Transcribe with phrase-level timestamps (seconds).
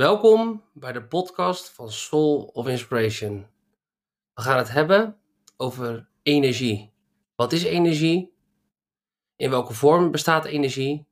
[0.00, 3.46] Welkom bij de podcast van Soul of Inspiration.
[4.34, 5.16] We gaan het hebben
[5.56, 6.92] over energie.
[7.34, 8.32] Wat is energie?
[9.36, 11.06] In welke vorm bestaat energie?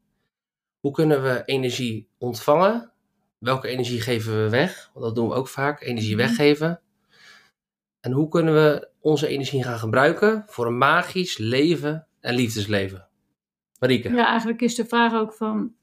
[0.80, 2.92] Hoe kunnen we energie ontvangen?
[3.38, 4.90] Welke energie geven we weg?
[4.92, 6.26] Want dat doen we ook vaak, energie Mhm.
[6.26, 6.80] weggeven.
[8.00, 13.08] En hoe kunnen we onze energie gaan gebruiken voor een magisch leven en liefdesleven?
[13.78, 14.08] Marieke.
[14.10, 15.74] Ja, eigenlijk is de vraag ook van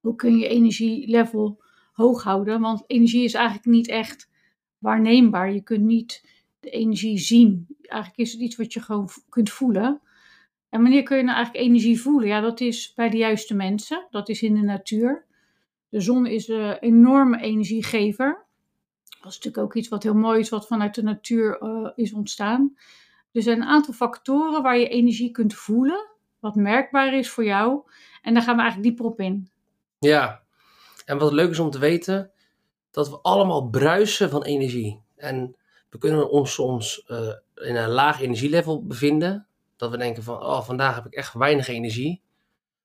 [0.00, 1.68] hoe kun je energielevel
[2.00, 2.60] hoog houden?
[2.60, 4.30] Want energie is eigenlijk niet echt
[4.78, 5.52] waarneembaar.
[5.52, 6.24] Je kunt niet
[6.60, 7.66] de energie zien.
[7.82, 10.00] Eigenlijk is het iets wat je gewoon kunt voelen.
[10.68, 12.28] En wanneer kun je nou eigenlijk energie voelen?
[12.28, 14.06] Ja, dat is bij de juiste mensen.
[14.10, 15.24] Dat is in de natuur.
[15.88, 18.46] De zon is een enorme energiegever.
[19.04, 22.12] Dat is natuurlijk ook iets wat heel mooi is, wat vanuit de natuur eh, is
[22.12, 22.76] ontstaan.
[23.32, 27.82] Er zijn een aantal factoren waar je energie kunt voelen, wat merkbaar is voor jou.
[28.22, 29.50] En daar gaan we eigenlijk dieper op in.
[29.98, 30.42] Ja,
[31.10, 32.30] en wat leuk is om te weten,
[32.90, 35.00] dat we allemaal bruisen van energie.
[35.16, 35.56] En
[35.90, 39.46] we kunnen ons soms eh, in een laag energielevel bevinden.
[39.76, 42.22] Dat we denken van, oh, vandaag heb ik echt weinig energie.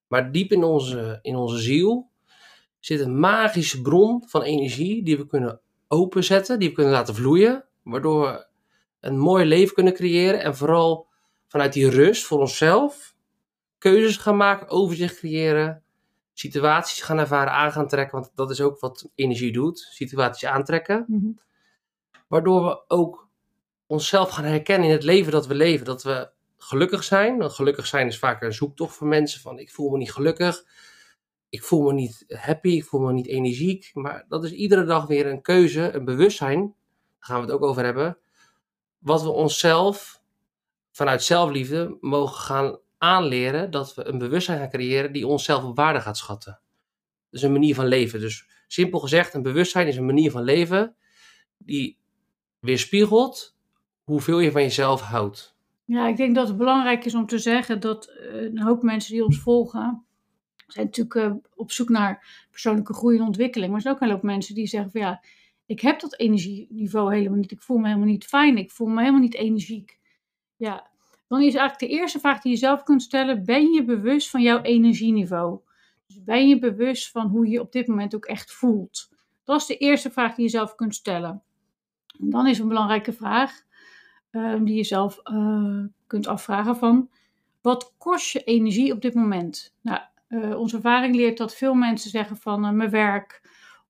[0.08, 2.10] Maar diep in onze, in onze ziel
[2.80, 7.66] zit een magische bron van energie die we kunnen openzetten, die we kunnen laten vloeien.
[7.84, 8.46] Waardoor we
[9.00, 11.08] een mooi leven kunnen creëren en vooral
[11.48, 13.16] vanuit die rust voor onszelf
[13.78, 15.84] keuzes gaan maken, overzicht creëren
[16.38, 18.20] situaties gaan ervaren, aan gaan trekken.
[18.20, 19.80] Want dat is ook wat energie doet.
[19.80, 21.06] Situaties aantrekken.
[22.28, 23.30] Waardoor we ook
[23.86, 25.86] onszelf gaan herkennen in het leven dat we leven.
[25.86, 27.38] Dat we gelukkig zijn.
[27.38, 29.42] Want gelukkig zijn is vaak een zoektocht voor mensen.
[29.42, 30.66] Van ik voel me niet gelukkig.
[31.50, 32.70] Ik voel me niet happy.
[32.70, 33.92] Ik voel me niet energiek.
[33.94, 36.60] Maar dat is iedere dag weer een keuze, een bewustzijn.
[36.60, 36.76] Daar
[37.20, 38.18] gaan we het ook over hebben.
[38.98, 40.22] Wat we onszelf
[40.92, 46.02] vanuit zelfliefde mogen gaan aanleren dat we een bewustzijn gaan creëren die onszelf op waarde
[46.02, 46.60] gaat schatten.
[47.30, 48.20] Dus een manier van leven.
[48.20, 50.96] Dus simpel gezegd, een bewustzijn is een manier van leven
[51.58, 51.98] die
[52.60, 53.58] weerspiegelt
[54.04, 55.56] hoeveel je van jezelf houdt.
[55.86, 59.14] Ja, ik denk dat het belangrijk is om te zeggen dat eh, een hoop mensen
[59.14, 60.06] die ons volgen,
[60.68, 63.68] zijn natuurlijk eh, op zoek naar persoonlijke groei en ontwikkeling.
[63.72, 65.24] Maar er zijn ook een hoop mensen die zeggen van ja,
[65.66, 67.52] ik heb dat energieniveau helemaal niet.
[67.52, 68.58] Ik voel me helemaal niet fijn.
[68.58, 70.00] Ik voel me helemaal niet energiek.
[70.56, 70.88] Ja,
[71.36, 74.42] dan is eigenlijk de eerste vraag die je zelf kunt stellen: ben je bewust van
[74.42, 75.60] jouw energieniveau?
[76.08, 79.10] Dus ben je bewust van hoe je op dit moment ook echt voelt?
[79.44, 81.44] Dat is de eerste vraag die je zelf kunt stellen.
[82.20, 83.62] En dan is een belangrijke vraag
[84.30, 87.10] eh, die je zelf eh, kunt afvragen van
[87.62, 89.76] wat kost je energie op dit moment?
[89.82, 93.42] Nou, eh, onze ervaring leert dat veel mensen zeggen van eh, mijn werk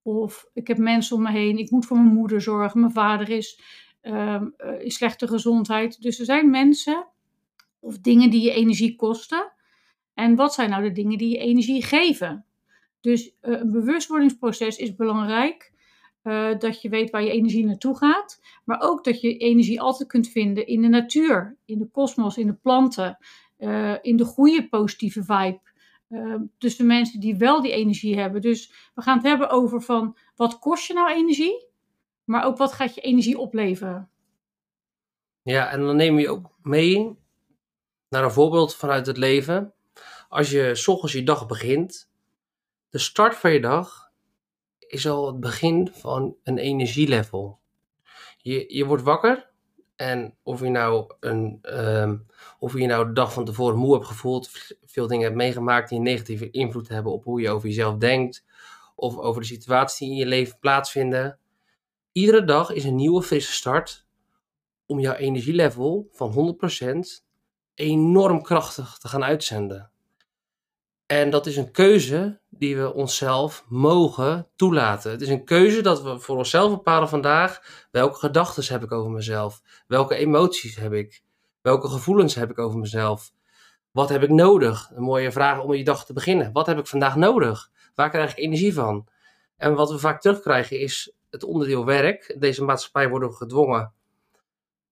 [0.02, 3.30] of ik heb mensen om me heen, ik moet voor mijn moeder zorgen, mijn vader
[3.30, 3.60] is
[4.02, 6.02] ehm, eh, in slechte gezondheid.
[6.02, 7.08] Dus er zijn mensen
[7.86, 9.52] of dingen die je energie kosten.
[10.14, 12.46] En wat zijn nou de dingen die je energie geven?
[13.02, 15.74] Dus eh, een bewustwordingsproces is belangrijk.
[16.22, 18.42] eh, dat je weet waar je energie naartoe gaat.
[18.64, 22.48] Maar ook dat je energie altijd kunt vinden in de natuur, in de kosmos, in
[22.48, 23.18] de planten,
[23.58, 25.60] eh, in de goede positieve vibe.
[26.10, 28.42] Uh, dus de mensen die wel die energie hebben.
[28.42, 31.68] Dus we gaan het hebben over van wat kost je nou energie,
[32.24, 34.10] maar ook wat gaat je energie opleveren.
[35.42, 37.16] Ja, en dan neem je ook mee
[38.16, 39.74] naar een voorbeeld vanuit het leven.
[40.30, 42.10] Als je s ochtends je dag begint,
[42.90, 44.12] de start van je dag
[44.80, 47.60] is al het begin van een energielevel.
[48.38, 49.50] Je, je wordt wakker
[49.96, 52.26] en of je nou een, um,
[52.60, 54.50] of je nou de dag van tevoren moe hebt gevoeld,
[54.86, 58.46] veel dingen hebt meegemaakt die een negatieve invloed hebben op hoe je over jezelf denkt,
[58.96, 61.40] of over de situaties die in je leven plaatsvinden.
[62.12, 64.06] Iedere dag is een nieuwe frisse start
[64.86, 66.58] om jouw energielevel van
[67.20, 67.25] 100%
[67.76, 69.90] enorm krachtig te gaan uitzenden.
[71.06, 75.12] En dat is een keuze die we onszelf mogen toelaten.
[75.12, 77.62] Het is een keuze dat we voor onszelf bepalen vandaag.
[77.92, 79.62] Welke gedachten heb ik over mezelf?
[79.88, 81.24] Welke emoties heb ik?
[81.62, 83.32] Welke gevoelens heb ik over mezelf?
[83.92, 84.92] Wat heb ik nodig?
[84.96, 86.52] Een mooie vraag om je dag te beginnen.
[86.52, 87.70] Wat heb ik vandaag nodig?
[87.96, 89.08] Waar krijg ik energie van?
[89.58, 92.36] En wat we vaak terugkrijgen is het onderdeel werk.
[92.40, 93.94] Deze maatschappij worden we gedwongen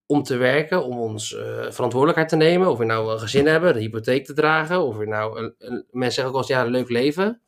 [0.06, 1.40] om te werken, om ons uh,
[1.70, 2.70] verantwoordelijkheid te nemen.
[2.70, 4.80] Of we nou een gezin hebben, de hypotheek te dragen.
[4.80, 7.40] Of we nou, een, een, mensen zeggen ook als ja, een leuk leven.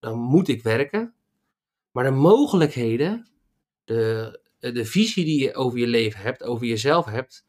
[0.00, 1.14] Dan moet ik werken.
[1.90, 3.28] Maar de mogelijkheden,
[3.84, 7.46] de, de visie die je over je leven hebt, over jezelf hebt.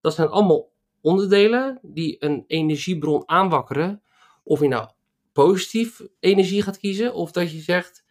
[0.00, 4.02] Dat zijn allemaal onderdelen die een energiebron aanwakkeren.
[4.42, 4.88] Of je nou
[5.32, 7.14] positief energie gaat kiezen.
[7.14, 8.03] Of dat je zegt,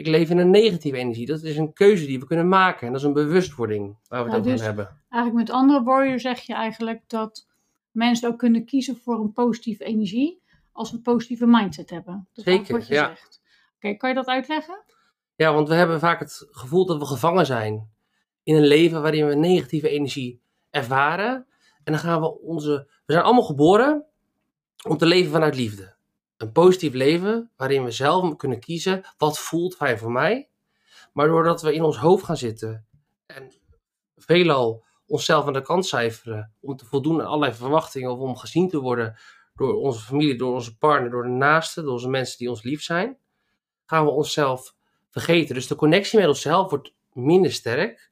[0.00, 1.26] ik leef in een negatieve energie.
[1.26, 2.86] Dat is een keuze die we kunnen maken.
[2.86, 5.02] En dat is een bewustwording waar we het Ja, dus- hebben.
[5.08, 7.48] Eigenlijk met andere woorden zeg je eigenlijk dat
[7.90, 10.42] mensen ook kunnen kiezen voor een positieve energie
[10.72, 12.28] als we een positieve mindset hebben.
[12.32, 13.06] Dat is Zeker, wat je ja.
[13.06, 13.40] zegt.
[13.76, 14.82] Oké, kan je dat uitleggen?
[15.34, 17.90] Ja, want we hebben vaak het gevoel dat we gevangen zijn
[18.42, 21.46] in een leven waarin we negatieve energie ervaren.
[21.84, 22.88] En dan gaan we onze.
[23.06, 24.04] We zijn allemaal geboren
[24.88, 25.94] om te leven vanuit liefde.
[26.40, 30.48] Een positief leven waarin we zelf kunnen kiezen wat voelt fijn voor mij.
[31.12, 32.86] Maar doordat we in ons hoofd gaan zitten
[33.26, 33.52] en
[34.16, 38.68] veelal onszelf aan de kant cijferen om te voldoen aan allerlei verwachtingen of om gezien
[38.68, 39.18] te worden
[39.54, 42.82] door onze familie, door onze partner, door de naasten, door onze mensen die ons lief
[42.82, 43.18] zijn,
[43.86, 44.74] gaan we onszelf
[45.10, 45.54] vergeten.
[45.54, 48.10] Dus de connectie met onszelf wordt minder sterk,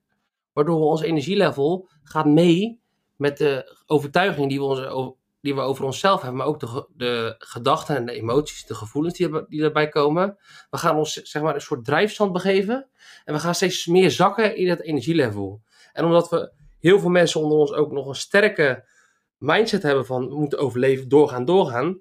[0.52, 2.80] waardoor ons energielevel gaat mee
[3.16, 7.34] met de overtuiging die we, onze, die we over onszelf hebben, maar ook de, de
[7.38, 10.36] gedachten en de emoties, de gevoelens die, die erbij komen.
[10.70, 12.88] We gaan ons zeg maar een soort drijfstand begeven
[13.24, 15.62] en we gaan steeds meer zakken in het energielevel.
[15.92, 18.88] En omdat we heel veel mensen onder ons ook nog een sterke
[19.36, 22.00] mindset hebben van we moeten overleven, doorgaan, doorgaan.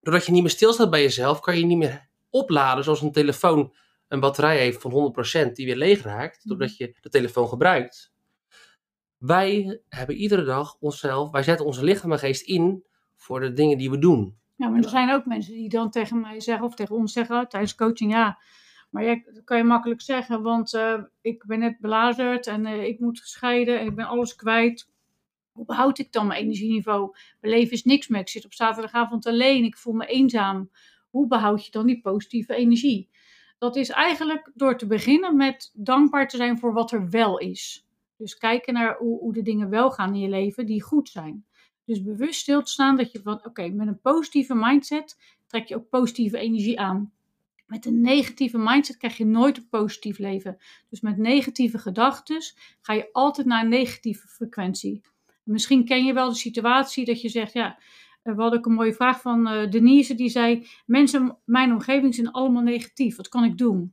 [0.00, 3.74] Doordat je niet meer stilstaat bij jezelf, kan je niet meer opladen zoals een telefoon
[4.08, 5.14] een batterij heeft van
[5.48, 6.48] 100% die weer leeg raakt, mhm.
[6.48, 8.11] doordat je de telefoon gebruikt.
[9.22, 12.84] Wij hebben iedere dag onszelf, wij zetten onze lichaam en geest in
[13.16, 14.36] voor de dingen die we doen.
[14.56, 17.48] Ja, maar er zijn ook mensen die dan tegen mij zeggen, of tegen ons zeggen
[17.48, 18.38] tijdens coaching, ja,
[18.90, 22.84] maar ja, dat kan je makkelijk zeggen, want uh, ik ben net belazerd en uh,
[22.84, 24.90] ik moet gescheiden en ik ben alles kwijt.
[25.52, 27.16] Hoe behoud ik dan mijn energieniveau?
[27.40, 28.20] Mijn leven is niks meer.
[28.20, 29.64] Ik zit op zaterdagavond alleen.
[29.64, 30.70] Ik voel me eenzaam.
[31.10, 33.10] Hoe behoud je dan die positieve energie?
[33.58, 37.86] Dat is eigenlijk door te beginnen met dankbaar te zijn voor wat er wel is.
[38.22, 41.46] Dus kijken naar hoe, hoe de dingen wel gaan in je leven die goed zijn.
[41.84, 45.76] Dus bewust stil te staan dat je van, oké, met een positieve mindset trek je
[45.76, 47.12] ook positieve energie aan.
[47.66, 50.58] Met een negatieve mindset krijg je nooit een positief leven.
[50.88, 52.42] Dus met negatieve gedachten
[52.80, 55.00] ga je altijd naar een negatieve frequentie.
[55.42, 57.78] Misschien ken je wel de situatie dat je zegt, ja,
[58.22, 62.14] eh, we hadden ook een mooie vraag van uh, Denise, die zei, mensen mijn omgeving
[62.14, 63.92] zijn allemaal negatief, wat kan ik doen?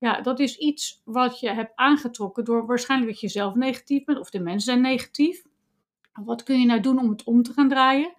[0.00, 4.18] Ja, dat is iets wat je hebt aangetrokken door waarschijnlijk dat je zelf negatief bent
[4.18, 5.42] of de mensen zijn negatief.
[6.12, 8.14] Wat kun je nou doen om het om te gaan draaien?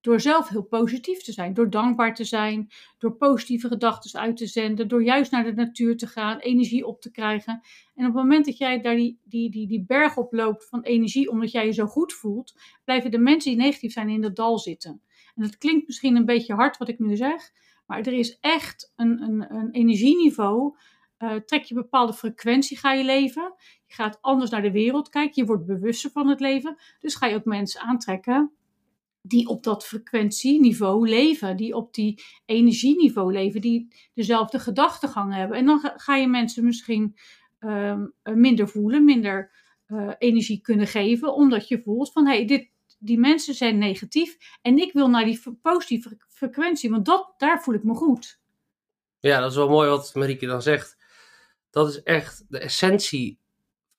[0.00, 2.68] Door zelf heel positief te zijn, door dankbaar te zijn,
[2.98, 7.00] door positieve gedachten uit te zenden, door juist naar de natuur te gaan, energie op
[7.00, 7.60] te krijgen.
[7.94, 10.82] En op het moment dat jij daar die, die, die, die berg op loopt van
[10.82, 14.36] energie, omdat jij je zo goed voelt, blijven de mensen die negatief zijn in dat
[14.36, 15.02] dal zitten.
[15.34, 17.50] En dat klinkt misschien een beetje hard wat ik nu zeg,
[17.86, 20.76] maar er is echt een, een, een energieniveau.
[21.22, 23.54] Uh, trek je bepaalde frequentie, ga je leven.
[23.86, 25.42] Je gaat anders naar de wereld kijken.
[25.42, 26.76] Je wordt bewuster van het leven.
[27.00, 28.52] Dus ga je ook mensen aantrekken
[29.22, 35.56] die op dat frequentieniveau leven, die op die energieniveau leven, die dezelfde gedachtegang hebben.
[35.56, 37.16] En dan ga je mensen misschien
[37.58, 39.50] ehm, minder voelen, minder
[39.88, 44.58] uh, energie kunnen geven, omdat je voelt van hé, hey, dit, die mensen zijn negatief
[44.62, 48.40] en ik wil naar die positieve frequentie, want dat, daar voel ik me goed.
[49.20, 51.01] Ja, dat is wel mooi wat Marieke dan zegt.
[51.72, 53.38] Dat is echt de essentie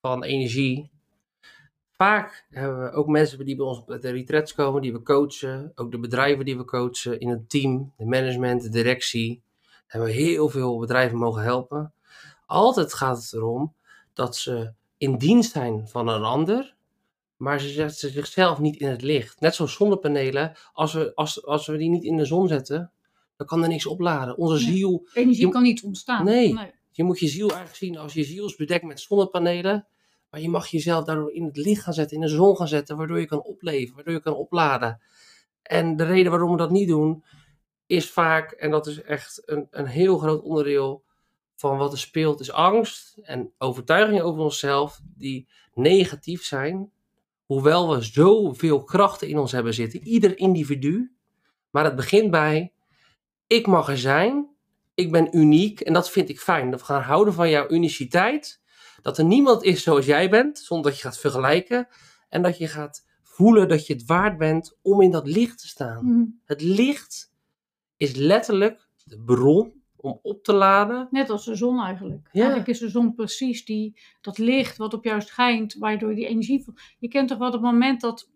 [0.01, 0.91] van energie
[2.03, 5.71] vaak hebben we ook mensen die bij ons op de retreats komen, die we coachen.
[5.75, 9.41] Ook de bedrijven die we coachen in het team, de management, de directie.
[9.87, 11.93] Hebben we heel veel bedrijven mogen helpen.
[12.45, 13.73] Altijd gaat het erom
[14.13, 16.75] dat ze in dienst zijn van een ander,
[17.37, 19.39] maar ze zetten zichzelf niet in het licht.
[19.39, 22.91] Net zoals zonnepanelen, als we, als, als we die niet in de zon zetten,
[23.37, 24.37] dan kan er niks opladen.
[24.37, 25.07] Onze ziel.
[25.13, 26.25] Energie kan niet ontstaan.
[26.25, 29.87] Nee, nee, Je moet je ziel eigenlijk zien als je ziel is bedekt met zonnepanelen.
[30.29, 32.97] Maar je mag jezelf daardoor in het licht gaan zetten, in de zon gaan zetten,
[32.97, 35.01] waardoor je kan opleven, waardoor je kan opladen.
[35.61, 37.23] En de reden waarom we dat niet doen,
[37.85, 41.03] is vaak, en dat is echt een, een heel groot onderdeel
[41.55, 46.91] van wat er speelt, is angst en overtuigingen over onszelf die negatief zijn.
[47.45, 51.15] Hoewel we zoveel krachten in ons hebben zitten, ieder individu.
[51.69, 52.73] Maar het begint bij,
[53.47, 54.52] ik mag er zijn,
[54.93, 56.71] ik ben uniek en dat vind ik fijn.
[56.71, 58.61] Dat we gaan houden van jouw uniciteit
[59.01, 61.87] dat er niemand is zoals jij bent, zonder dat je gaat vergelijken.
[62.29, 65.67] En dat je gaat voelen dat je het waard bent om in dat licht te
[65.67, 66.05] staan.
[66.05, 66.25] Mhm.
[66.45, 67.33] Het licht
[67.97, 71.07] is letterlijk de bron om op te laden.
[71.11, 72.29] Net als de zon eigenlijk.
[72.31, 72.39] Ja.
[72.39, 76.65] Eigenlijk is de zon precies die, dat licht wat op jou schijnt, waardoor die energie...
[76.99, 78.29] Je kent toch wel het moment dat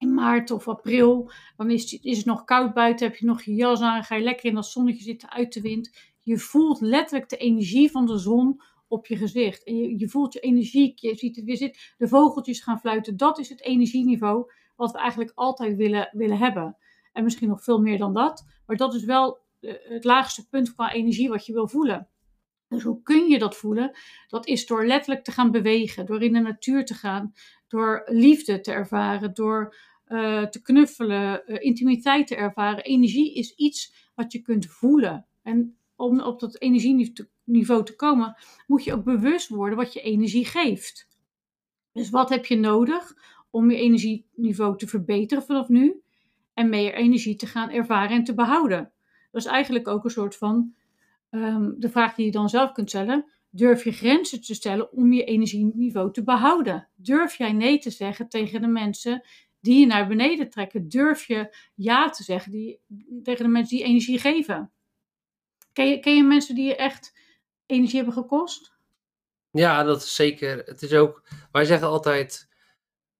[0.00, 3.54] in maart of april, dan is, is het nog koud buiten, heb je nog je
[3.54, 6.12] jas aan, ga je lekker in dat zonnetje zitten uit de wind.
[6.18, 9.64] Je voelt letterlijk de energie van de zon op je gezicht.
[9.64, 13.16] En je, je voelt je energiek, je ziet het weer zit, de vogeltjes gaan fluiten.
[13.16, 16.76] Dat is het energieniveau wat we eigenlijk altijd willen, willen hebben.
[17.12, 18.44] En misschien nog veel meer dan dat.
[18.66, 22.08] Maar dat is wel eh, het laagste punt qua energie wat je wil voelen.
[22.68, 23.98] Dus hoe kun je dat voelen?
[24.28, 27.32] Dat is door letterlijk te gaan bewegen, door in de natuur te gaan,
[27.68, 29.74] door liefde te ervaren, door
[30.10, 32.84] uh, te knuffelen, uh, intimiteit te ervaren.
[32.84, 35.26] Energie is iets wat je kunt voelen.
[35.42, 38.36] En om op dat energieniveau te komen,
[38.66, 41.08] moet je ook bewust worden wat je energie geeft.
[41.92, 43.14] Dus wat heb je nodig
[43.50, 46.02] om je energieniveau te verbeteren vanaf nu
[46.54, 48.92] en meer energie te gaan ervaren en te behouden?
[49.30, 50.74] Dat is eigenlijk ook een soort van
[51.30, 53.24] ehm, de vraag die je dan zelf kunt stellen.
[53.50, 56.88] Durf je grenzen te stellen om je energieniveau te behouden?
[56.94, 59.22] Durf jij nee te zeggen tegen de mensen
[59.60, 60.88] die je naar beneden trekken?
[60.88, 62.80] Durf je ja te zeggen die,
[63.22, 64.72] tegen de mensen die energie geven?
[65.72, 67.18] Ken je, je mensen die je echt
[67.66, 68.72] energie hebben gekost?
[69.50, 70.58] Ja, dat is zeker.
[70.58, 72.48] Het is ook, wij zeggen altijd,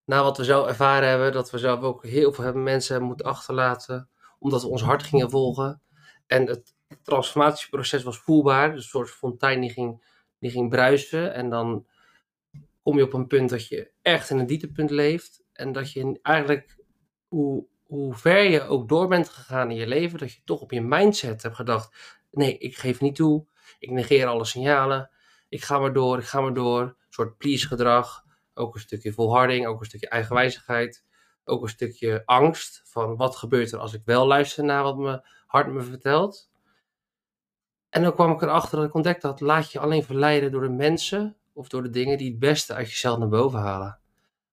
[0.04, 4.08] na wat we zo ervaren hebben, dat we zelf ook heel veel mensen moeten achterlaten,
[4.38, 5.82] omdat we ons hart gingen volgen.
[6.26, 10.04] En het transformatieproces was voelbaar, dus een soort fontein die ging,
[10.38, 11.34] die ging bruisen.
[11.34, 11.86] En dan
[12.82, 15.39] kom je op een punt dat je echt in een dieptepunt leeft.
[15.60, 16.76] En dat je eigenlijk,
[17.28, 20.70] hoe, hoe ver je ook door bent gegaan in je leven, dat je toch op
[20.70, 23.46] je mindset hebt gedacht: nee, ik geef niet toe.
[23.78, 25.10] Ik negeer alle signalen.
[25.48, 26.82] Ik ga maar door, ik ga maar door.
[26.82, 28.24] Een soort please gedrag.
[28.54, 31.04] Ook een stukje volharding, ook een stukje eigenwijzigheid.
[31.44, 35.22] Ook een stukje angst van wat gebeurt er als ik wel luister naar wat mijn
[35.46, 36.50] hart me vertelt.
[37.88, 40.68] En dan kwam ik erachter dat ik ontdekte dat laat je alleen verleiden door de
[40.68, 44.00] mensen of door de dingen die het beste uit jezelf naar boven halen.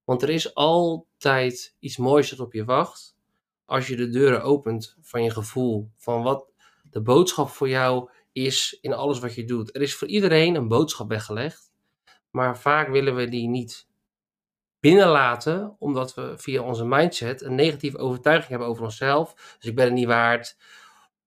[0.08, 3.16] Want er is altijd iets moois dat op je wacht
[3.66, 6.52] als je de deuren opent van je gevoel, van wat
[6.90, 9.76] de boodschap voor jou is in alles wat je doet.
[9.76, 11.72] Er is voor iedereen een boodschap weggelegd,
[12.32, 13.88] maar vaak willen we die niet
[14.80, 19.34] binnenlaten, omdat we via onze mindset een negatieve overtuiging hebben over onszelf.
[19.34, 20.58] Dus ik ben het niet waard,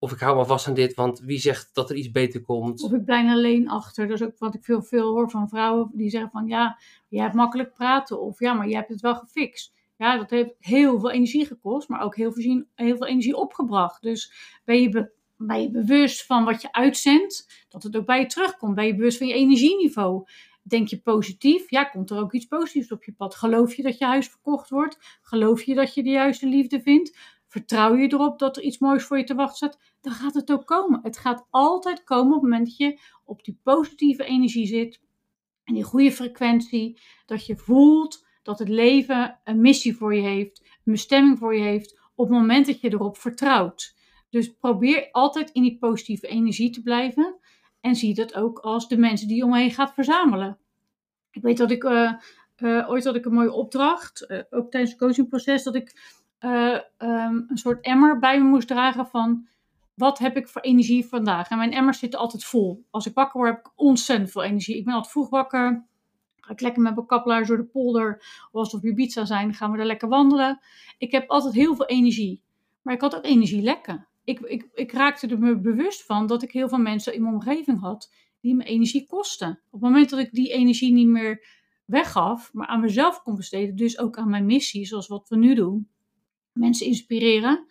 [0.03, 2.83] of ik hou me vast aan dit, want wie zegt dat er iets beter komt?
[2.83, 4.09] Of ik blijf alleen achter.
[4.09, 6.79] Dat is ook wat ik veel, veel hoor van vrouwen die zeggen van ja,
[7.09, 8.21] jij hebt makkelijk praten.
[8.21, 9.73] Of ja, maar jij hebt het wel gefixt.
[9.97, 14.03] Ja, dat heeft heel veel energie gekost, maar ook heel veel, veel energie opgebracht.
[14.03, 14.33] Dus
[14.65, 18.75] ben je, ben je bewust van wat je uitzendt, dat het ook bij je terugkomt.
[18.75, 20.25] Ben je bewust van je energieniveau.
[20.63, 21.71] Denk je positief?
[21.71, 23.35] Ja, komt er ook iets positiefs op je pad?
[23.35, 25.19] Geloof je dat je huis verkocht wordt?
[25.23, 27.19] Geloof je dat je de juiste liefde vindt?
[27.51, 29.81] Vertrouw je erop dat er iets moois voor je te wachten staat?
[30.01, 31.01] Dan gaat het ook komen.
[31.03, 35.01] Het gaat altijd komen op het moment dat je op die positieve energie zit.
[35.65, 37.01] En die goede frequentie.
[37.27, 40.61] Dat je voelt dat het leven een missie voor je heeft.
[40.61, 42.01] Een bestemming voor je heeft.
[42.15, 43.97] Op het moment dat je erop vertrouwt.
[44.29, 47.39] Dus probeer altijd in die positieve energie te blijven.
[47.81, 50.59] En zie dat ook als de mensen die je omheen gaat verzamelen.
[51.31, 52.13] Ik weet dat ik uh,
[52.57, 54.25] uh, ooit had ik een mooie opdracht.
[54.29, 55.63] Uh, ook tijdens het coachingproces.
[55.63, 59.49] Dat ik uh, um, een soort emmer bij me moest dragen van
[59.95, 61.49] wat heb ik voor energie vandaag.
[61.49, 62.85] En mijn emmers zitten altijd vol.
[62.91, 64.77] Als ik wakker word heb ik ontzettend veel energie.
[64.77, 65.87] Ik ben altijd vroeg wakker.
[66.37, 68.17] Ga ik lekker met mijn kaplaars door de polder.
[68.51, 70.61] Of als we op Ibiza zijn, gaan we daar lekker wandelen.
[70.99, 72.43] Ik heb altijd heel veel energie.
[72.83, 74.07] Maar ik had ook energie lekken.
[74.25, 77.35] Ik, ik, ik raakte er me bewust van dat ik heel veel mensen in mijn
[77.35, 79.51] omgeving had die me energie kosten.
[79.51, 81.47] Op het moment dat ik die energie niet meer
[81.85, 85.55] weggaf, maar aan mezelf kon besteden, dus ook aan mijn missie, zoals wat we nu
[85.55, 85.89] doen,
[86.53, 87.67] mensen inspireren,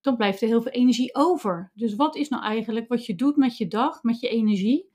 [0.00, 1.70] dan blijft er heel veel energie over.
[1.74, 4.90] Dus wat is nou eigenlijk wat je doet met je dag, met je energie?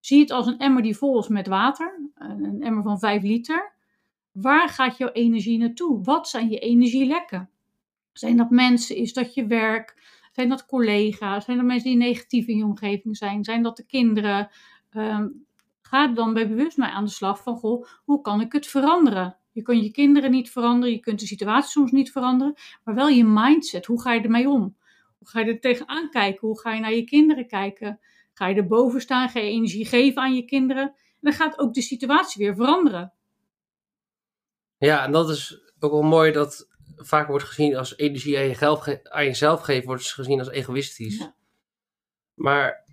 [0.00, 3.72] Zie het als een emmer die vol is met water, een emmer van 5 liter.
[4.32, 6.02] Waar gaat jouw energie naartoe?
[6.02, 7.50] Wat zijn je energielekken?
[8.12, 8.96] Zijn dat mensen?
[8.96, 10.02] Is dat je werk?
[10.32, 11.44] Zijn dat collega's?
[11.44, 13.44] Zijn dat mensen die negatief in je omgeving zijn?
[13.44, 14.48] Zijn dat de kinderen?
[14.96, 15.46] Um,
[15.82, 19.36] ga dan bij bewust mee aan de slag van, goh, hoe kan ik het veranderen?
[19.54, 23.08] Je kunt je kinderen niet veranderen, je kunt de situatie soms niet veranderen, maar wel
[23.08, 23.86] je mindset.
[23.86, 24.76] Hoe ga je ermee om?
[25.18, 26.48] Hoe ga je er tegenaan kijken?
[26.48, 28.00] Hoe ga je naar je kinderen kijken?
[28.32, 29.28] Ga je erboven staan?
[29.28, 30.82] Ga je energie geven aan je kinderen?
[30.84, 33.12] En dan gaat ook de situatie weer veranderen.
[34.78, 39.00] Ja, en dat is ook wel mooi dat vaak wordt gezien als energie aan, je
[39.10, 41.18] aan jezelf geven, wordt gezien als egoïstisch.
[41.18, 41.34] Ja.
[42.34, 42.83] Maar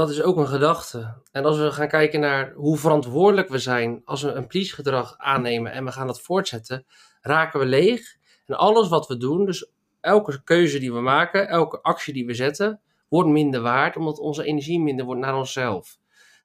[0.00, 1.22] dat is ook een gedachte.
[1.32, 5.72] En als we gaan kijken naar hoe verantwoordelijk we zijn als we een please-gedrag aannemen
[5.72, 6.86] en we gaan dat voortzetten,
[7.20, 8.16] raken we leeg.
[8.46, 12.34] En alles wat we doen, dus elke keuze die we maken, elke actie die we
[12.34, 15.98] zetten, wordt minder waard, omdat onze energie minder wordt naar onszelf.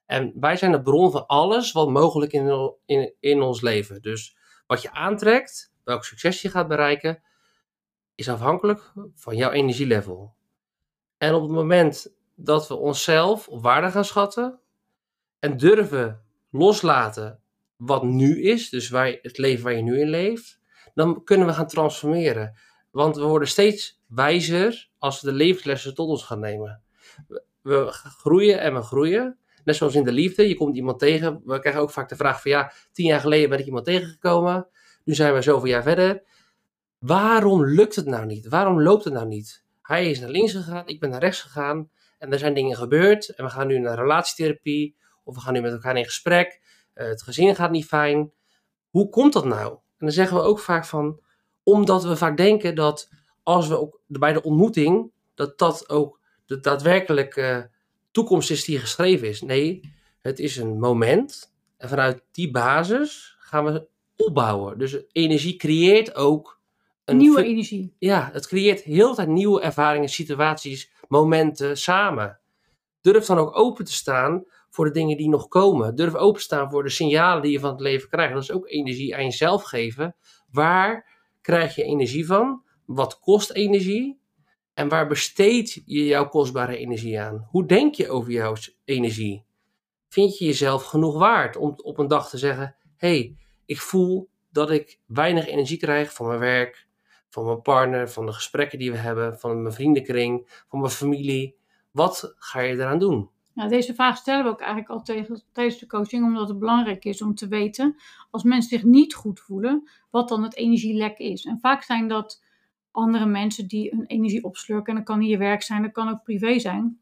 [0.05, 4.01] En wij zijn de bron van alles wat mogelijk in, in, in ons leven.
[4.01, 7.24] Dus wat je aantrekt, welk succes je gaat bereiken,
[8.15, 10.35] is afhankelijk van jouw energielevel.
[11.17, 14.60] En op het moment dat we onszelf op waarde gaan schatten
[15.39, 17.39] en durven loslaten
[17.75, 18.89] wat nu is, dus
[19.22, 20.60] het leven waar je nu in leeft,
[20.94, 22.58] dan kunnen we gaan transformeren.
[22.92, 26.82] Want we worden steeds wijzer als we de levenslessen tot ons gaan nemen.
[27.62, 29.38] We groeien en we groeien.
[29.63, 31.42] Net zoals in de liefde, je komt iemand tegen.
[31.46, 34.68] We krijgen ook vaak de vraag van ja, tien jaar geleden ben ik iemand tegengekomen.
[35.04, 36.24] Nu zijn we zoveel jaar verder.
[37.00, 38.48] Waarom lukt het nou niet?
[38.48, 39.63] Waarom loopt het nou niet?
[39.82, 41.89] Hij is naar links gegaan, ik ben naar rechts gegaan.
[42.17, 45.62] En er zijn dingen gebeurd en we gaan nu naar relatietherapie of we gaan nu
[45.62, 46.62] met elkaar in gesprek.
[46.93, 48.31] eh, het gezin gaat niet fijn.
[48.89, 49.72] Hoe komt dat nou?
[49.72, 51.19] En dan zeggen we ook vaak van,
[51.63, 53.10] omdat we vaak denken dat
[53.43, 57.69] als we ook bij de ontmoeting, dat dat ook de daadwerkelijke
[58.12, 59.41] toekomst is die geschreven is.
[59.41, 64.77] Nee, het is een moment en vanuit die basis gaan we opbouwen.
[64.77, 66.60] Dus energie creëert ook
[67.05, 67.95] een Nieuwe energie.
[68.00, 72.39] ja, het creëert heel de tijd nieuwe ervaringen, situaties, momenten samen.
[73.01, 75.95] Durf dan ook open te staan voor de dingen die nog komen.
[75.95, 78.33] Durf open te staan voor de signalen die je van het leven krijgt.
[78.33, 80.15] Dat is ook energie aan jezelf geven.
[80.51, 81.09] Waar
[81.41, 82.63] krijg je energie van?
[82.85, 84.19] Wat kost energie?
[84.74, 87.47] En waar besteed je jouw kostbare energie aan?
[87.50, 89.45] Hoe denk je over jouw energie?
[90.07, 94.71] Vind je jezelf genoeg waard om op een dag te zeggen: hey, ik voel dat
[94.71, 96.85] ik weinig energie krijg van mijn werk,
[97.36, 101.56] van mijn partner, van de gesprekken die we hebben, van mijn vriendenkring, van mijn familie.
[101.92, 103.30] Wat ga je eraan doen?
[103.54, 107.06] Ja, deze vraag stellen we ook eigenlijk al tegen, tijdens de coaching, omdat het belangrijk
[107.06, 107.96] is om te weten,
[108.32, 111.46] als mensen zich niet goed voelen, wat dan het energielek is.
[111.46, 112.44] En vaak zijn dat
[112.92, 114.94] andere mensen die hun energie opslurken.
[114.94, 117.00] En dat kan hier werk zijn, dat kan ook privé zijn.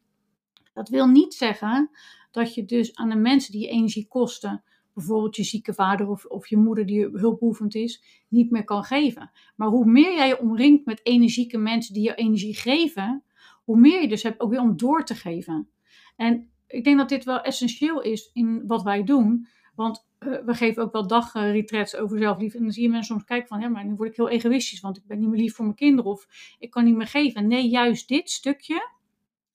[0.72, 1.90] Dat wil niet zeggen
[2.30, 4.62] dat je dus aan de mensen die je energie kosten,
[4.94, 9.30] bijvoorbeeld je zieke vader of, of je moeder die hulpbehoevend is, niet meer kan geven.
[9.56, 13.22] Maar hoe meer jij je omringt met energieke mensen die je energie geven,
[13.64, 15.68] hoe meer je dus hebt ook weer om door te geven.
[16.16, 19.46] En ik denk dat dit wel essentieel is in wat wij doen.
[19.74, 22.58] Want eh, we geven ook wel dagretreats over zelfliefde.
[22.58, 24.80] En dan zie je mensen soms kijken van, ja, maar nu word ik heel egoïstisch,
[24.80, 26.26] want ik ben niet meer lief voor mijn kinderen of
[26.58, 27.46] ik kan niet meer geven.
[27.46, 28.88] Nee, juist dit stukje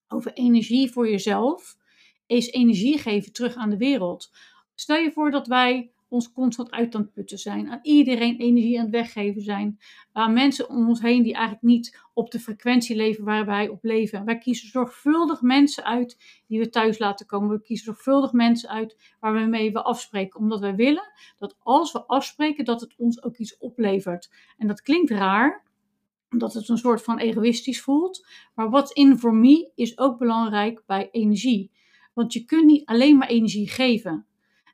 [0.08, 1.78] over energie voor jezelf
[2.26, 4.32] is energie geven terug aan de wereld.
[4.80, 8.78] Stel je voor dat wij ons constant uit aan het putten zijn, aan iedereen energie
[8.78, 9.80] aan het weggeven zijn,
[10.12, 13.84] aan mensen om ons heen die eigenlijk niet op de frequentie leven waar wij op
[13.84, 14.26] leven.
[14.26, 17.50] Wij kiezen zorgvuldig mensen uit die we thuis laten komen.
[17.50, 21.92] We kiezen zorgvuldig mensen uit waar we mee we afspreken, omdat wij willen dat als
[21.92, 24.32] we afspreken, dat het ons ook iets oplevert.
[24.58, 25.64] En dat klinkt raar,
[26.30, 28.28] omdat het een soort van egoïstisch voelt.
[28.56, 31.72] Maar what's in for me is ook belangrijk bij energie.
[32.14, 34.24] Want je kunt niet alleen maar energie geven.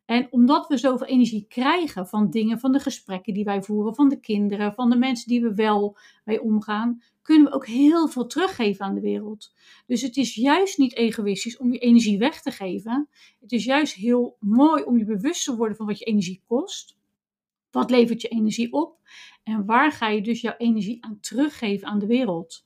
[0.05, 4.09] En omdat we zoveel energie krijgen van dingen, van de gesprekken die wij voeren, van
[4.09, 8.25] de kinderen, van de mensen die we wel mee omgaan, kunnen we ook heel veel
[8.27, 9.53] teruggeven aan de wereld.
[9.85, 13.09] Dus het is juist niet egoïstisch om je energie weg te geven.
[13.39, 16.97] Het is juist heel mooi om je bewust te worden van wat je energie kost.
[17.71, 18.99] Wat levert je energie op?
[19.43, 22.65] En waar ga je dus jouw energie aan teruggeven aan de wereld?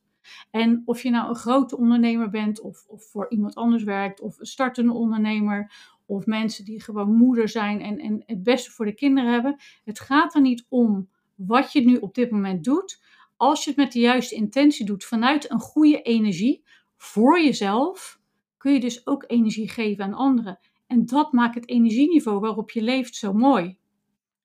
[0.52, 4.40] En of je nou een grote ondernemer bent, of, of voor iemand anders werkt, of
[4.40, 5.72] een startende ondernemer,
[6.10, 9.56] of mensen die gewoon moeder zijn en, en het beste voor de kinderen hebben.
[9.84, 13.02] Het gaat er niet om wat je nu op dit moment doet.
[13.38, 16.64] Als je het met de juiste intentie doet, vanuit een goede energie
[16.98, 18.20] voor jezelf,
[18.58, 20.60] kun je dus ook energie geven aan anderen.
[20.88, 23.78] En dat maakt het energieniveau waarop je leeft zo mooi.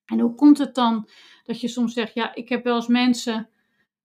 [0.04, 1.08] En hoe komt het dan
[1.44, 3.48] dat je soms zegt, ja, ik heb wel eens mensen,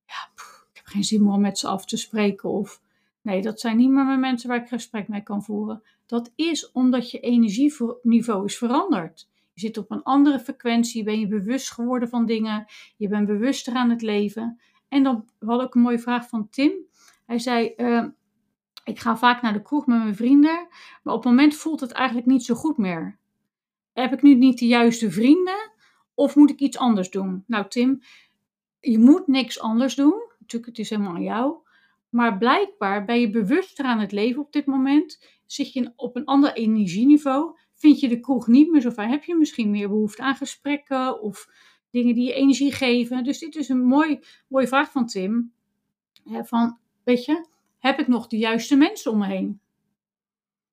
[0.05, 0.29] ja,
[0.71, 2.49] ik heb geen zin meer om met ze af te spreken.
[2.49, 2.81] Of
[3.21, 5.83] nee, dat zijn niet meer mijn mensen waar ik gesprek mee kan voeren.
[6.09, 9.29] Dat is omdat je energieniveau is veranderd.
[9.53, 12.65] Je zit op een andere frequentie, ben je bewust geworden van dingen,
[12.97, 14.59] je bent bewuster aan het leven.
[14.87, 16.71] En dan hadden ook een mooie vraag van Tim.
[17.25, 18.05] Hij zei, uh,
[18.83, 20.67] ik ga vaak naar de kroeg met mijn vrienden,
[21.03, 23.19] maar op het moment voelt het eigenlijk niet zo goed meer.
[23.93, 25.71] Heb ik nu niet de juiste vrienden
[26.13, 27.43] of moet ik iets anders doen?
[27.47, 28.01] Nou Tim,
[28.79, 30.21] je moet niks anders doen.
[30.39, 31.57] Natuurlijk, het is helemaal aan jou.
[32.09, 35.23] Maar blijkbaar ben je bewuster aan het leven op dit moment.
[35.45, 37.57] Zit je op een ander energieniveau.
[37.75, 39.09] Vind je de kroeg niet meer zo fijn.
[39.09, 41.47] Heb je misschien meer behoefte aan gesprekken of
[41.91, 43.23] dingen die je energie geven.
[43.23, 45.53] Dus dit is een mooi, mooie vraag van Tim.
[46.43, 47.45] Van, weet je,
[47.77, 49.61] heb ik nog de juiste mensen om me heen?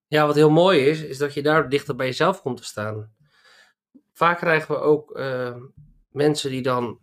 [0.08, 3.14] Ja, wat heel mooi is, is dat je daar dichter bij jezelf komt te staan.
[4.12, 5.56] Vaak krijgen we ook uh,
[6.10, 6.98] mensen die dan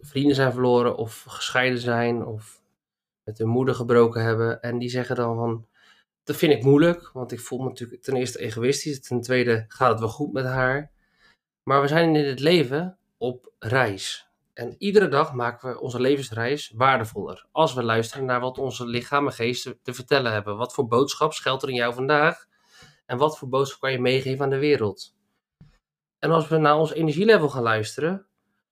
[0.00, 2.57] vrienden zijn verloren of gescheiden zijn of
[3.28, 4.60] met hun moeder gebroken hebben.
[4.60, 5.66] En die zeggen dan van,
[6.24, 9.00] dat vind ik moeilijk, want ik voel me natuurlijk ten eerste egoïstisch.
[9.00, 10.90] Ten tweede gaat het wel goed met haar.
[11.62, 14.28] Maar we zijn in het leven op reis.
[14.54, 17.46] En iedere dag maken we onze levensreis waardevoller.
[17.52, 20.56] Als we luisteren naar wat onze lichaam en geest te vertellen hebben.
[20.56, 22.46] Wat voor boodschap schuilt er in jou vandaag?
[23.06, 25.14] En wat voor boodschap kan je meegeven aan de wereld?
[26.18, 28.26] En als we naar ons energielevel gaan luisteren,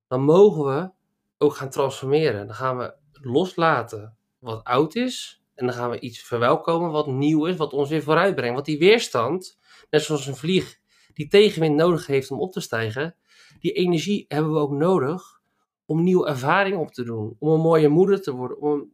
[0.09, 0.90] dan mogen we
[1.38, 2.47] ook gaan transformeren.
[2.47, 4.16] Dan gaan we loslaten
[4.47, 5.43] wat oud is.
[5.55, 8.55] En dan gaan we iets verwelkomen wat nieuw is, wat ons weer vooruit brengt.
[8.55, 9.59] Want die weerstand,
[9.91, 10.79] net zoals een vlieg
[11.15, 13.17] die tegenwind nodig heeft om op te stijgen,
[13.59, 15.41] die energie hebben we ook nodig
[15.87, 17.37] om nieuwe ervaring op te doen.
[17.39, 18.93] Om een mooie moeder te worden, om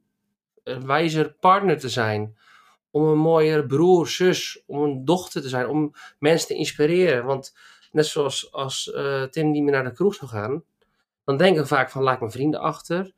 [0.64, 2.36] een wijzer partner te zijn.
[2.94, 7.24] om een mooiere broer, zus, om een dochter te zijn, om mensen te inspireren.
[7.24, 7.56] Want
[7.92, 10.64] net zoals als eh, Tim niet meer naar de kroeg zou gaan,
[11.24, 13.12] dan denken we vaak van laat ik mijn vrienden achter.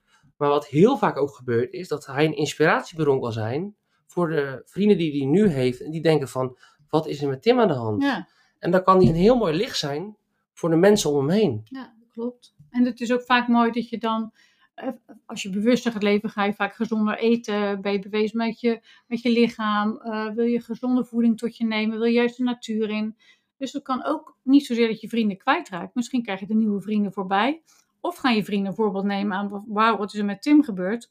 [0.44, 3.76] Maar wat heel vaak ook gebeurt is dat hij een inspiratiebron kan zijn
[4.06, 5.80] voor de vrienden die hij nu heeft.
[5.80, 6.56] En die denken van
[6.88, 8.02] wat is er met Tim aan de hand?
[8.02, 8.28] Ja,
[8.58, 10.16] En dan kan hij een heel mooi licht zijn
[10.52, 11.60] voor de mensen om hem heen.
[11.64, 12.54] ja, klopt.
[12.70, 14.32] En het is ook vaak mooi dat je dan,
[14.74, 14.88] eh,
[15.26, 17.80] als je bewuster gaat leven, ga je vaak gezonder eten.
[17.80, 19.96] Ben je bewezen met je, met je lichaam?
[19.98, 21.98] eh, wil je gezonde voeding tot je nemen?
[21.98, 23.16] Wil je juist de natuur in?
[23.56, 25.94] Dus het kan ook niet zozeer dat je vrienden kwijtraakt.
[25.94, 27.62] Misschien krijg je er nieuwe vrienden voorbij.
[28.04, 31.10] Of gaan je vrienden een voorbeeld nemen aan, wauw, wat is er met Tim gebeurd?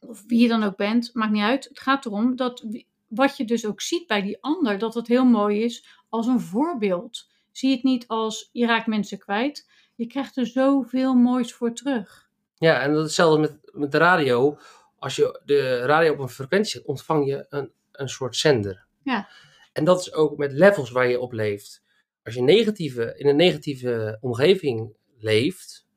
[0.00, 1.64] Of wie je dan ook bent, maakt niet uit.
[1.64, 2.64] Het gaat erom dat
[3.08, 6.40] wat je dus ook ziet bij die ander, dat het heel mooi is als een
[6.40, 7.28] voorbeeld.
[7.50, 9.70] Zie het niet als je raakt mensen kwijt.
[9.94, 12.28] Je krijgt er zoveel moois voor terug.
[12.54, 14.58] Ja, en dat is hetzelfde met, met de radio.
[14.98, 18.84] Als je de radio op een frequentie zet, ontvang je een, een soort zender.
[19.02, 19.28] Ja.
[19.72, 21.82] En dat is ook met levels waar je op leeft.
[22.24, 25.88] Als je negatieve, in een negatieve omgeving leeft,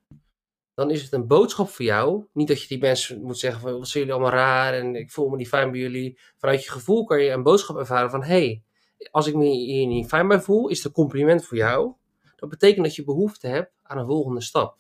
[0.74, 2.26] dan is het een boodschap voor jou.
[2.34, 5.12] Niet dat je die mensen moet zeggen van, wat zijn jullie allemaal raar en ik
[5.12, 6.20] voel me niet fijn bij jullie.
[6.38, 8.64] Vanuit je gevoel kan je een boodschap ervaren van, hey,
[9.12, 11.94] als ik me hier niet fijn bij voel, is het een compliment voor jou.
[12.36, 14.78] Dat betekent dat je behoefte hebt aan een volgende stap.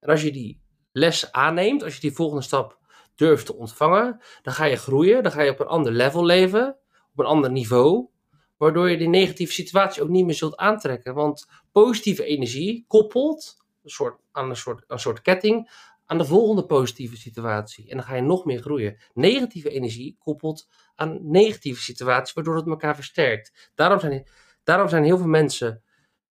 [0.00, 0.60] En als je die
[0.92, 2.78] les aanneemt, als je die volgende stap
[3.14, 6.76] durft te ontvangen, dan ga je groeien, dan ga je op een ander level leven,
[7.12, 8.08] op een ander niveau,
[8.56, 11.14] waardoor je die negatieve situatie ook niet meer zult aantrekken.
[11.14, 13.56] Want positieve energie koppelt
[13.90, 15.70] soort, aan een soort, een soort ketting
[16.10, 17.90] aan de volgende positieve situatie.
[17.90, 18.96] En dan ga je nog meer groeien.
[19.14, 23.70] Negatieve energie koppelt aan negatieve situaties, waardoor het elkaar versterkt.
[23.74, 24.28] Daarom zijn,
[24.64, 25.82] daarom zijn heel veel mensen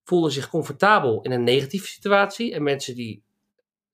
[0.03, 2.53] voelen zich comfortabel in een negatieve situatie.
[2.53, 3.23] En mensen die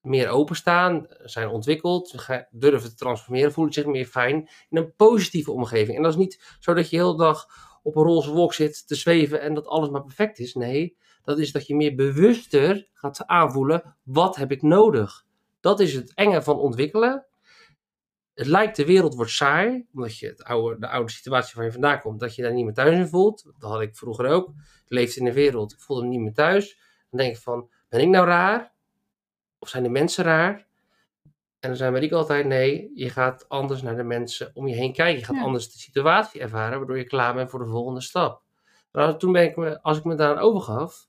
[0.01, 5.97] meer openstaan, zijn ontwikkeld, durven te transformeren, voelen zich meer fijn in een positieve omgeving.
[5.97, 7.47] En dat is niet zo dat je heel de dag
[7.83, 10.53] op een roze wolk zit te zweven en dat alles maar perfect is.
[10.53, 15.25] Nee, dat is dat je meer bewuster gaat aanvoelen, wat heb ik nodig?
[15.59, 17.25] Dat is het enge van ontwikkelen.
[18.33, 21.71] Het lijkt de wereld wordt saai, omdat je het oude, de oude situatie waar je
[21.71, 23.43] vandaan komt, dat je daar niet meer thuis in voelt.
[23.59, 24.47] Dat had ik vroeger ook.
[24.85, 26.77] Ik leefde in de wereld, ik voelde me niet meer thuis.
[27.09, 28.73] Dan denk ik van, ben ik nou raar?
[29.59, 30.67] Of zijn de mensen raar?
[31.59, 34.93] En dan we ik altijd, nee, je gaat anders naar de mensen om je heen
[34.93, 35.19] kijken.
[35.19, 35.41] Je gaat Ja.
[35.41, 38.41] anders de situatie ervaren, waardoor je klaar bent voor de volgende stap.
[38.91, 41.07] Nou, toen ben ik me, als ik me daaraan overgaf,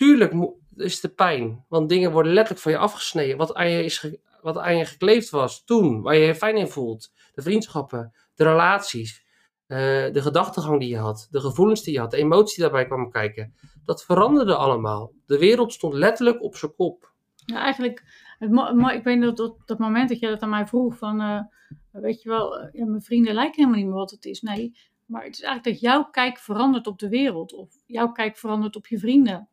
[0.00, 0.32] tuurlijk
[0.76, 1.64] is de pijn.
[1.68, 3.36] Want dingen worden letterlijk van je afgesneden.
[3.36, 6.68] Wat aan je, is wat aan je gekleefd was toen, waar je je fijn in
[6.68, 7.12] voelt.
[7.34, 9.24] De vriendschappen, de relaties,
[9.66, 9.78] eh,
[10.12, 13.10] de gedachtegang die je had, de gevoelens die je had, de emoties die daarbij kwamen
[13.10, 13.54] kijken.
[13.84, 15.12] Dat veranderde allemaal.
[15.26, 17.12] De wereld stond letterlijk op zijn kop.
[17.34, 18.02] Ja, eigenlijk,
[18.94, 21.40] ik weet nog dat dat moment dat jij dat aan mij vroeg van, eh,
[21.90, 24.40] weet je wel, eh, mijn vrienden lijken helemaal niet meer wat het is.
[24.40, 28.36] Nee, maar het is eigenlijk dat jouw kijk verandert op de wereld of jouw kijk
[28.36, 29.48] verandert op je vrienden.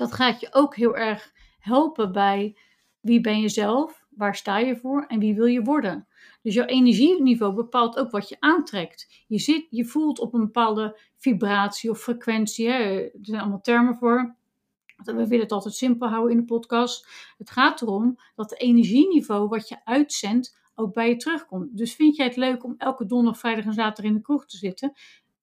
[0.00, 2.56] Dat gaat je ook heel erg helpen bij
[3.00, 6.08] wie ben je zelf, waar sta je voor en wie wil je worden.
[6.42, 9.24] Dus jouw energieniveau bepaalt ook wat je aantrekt.
[9.26, 12.68] Je, zit, je voelt op een bepaalde vibratie of frequentie.
[12.68, 13.02] Hè.
[13.02, 14.36] Er zijn allemaal termen voor.
[14.96, 17.06] We willen het altijd simpel houden in de podcast.
[17.38, 21.76] Het gaat erom dat het energieniveau wat je uitzendt ook bij je terugkomt.
[21.76, 24.56] Dus vind jij het leuk om elke donderdag, vrijdag en zaterdag in de kroeg te
[24.56, 24.92] zitten?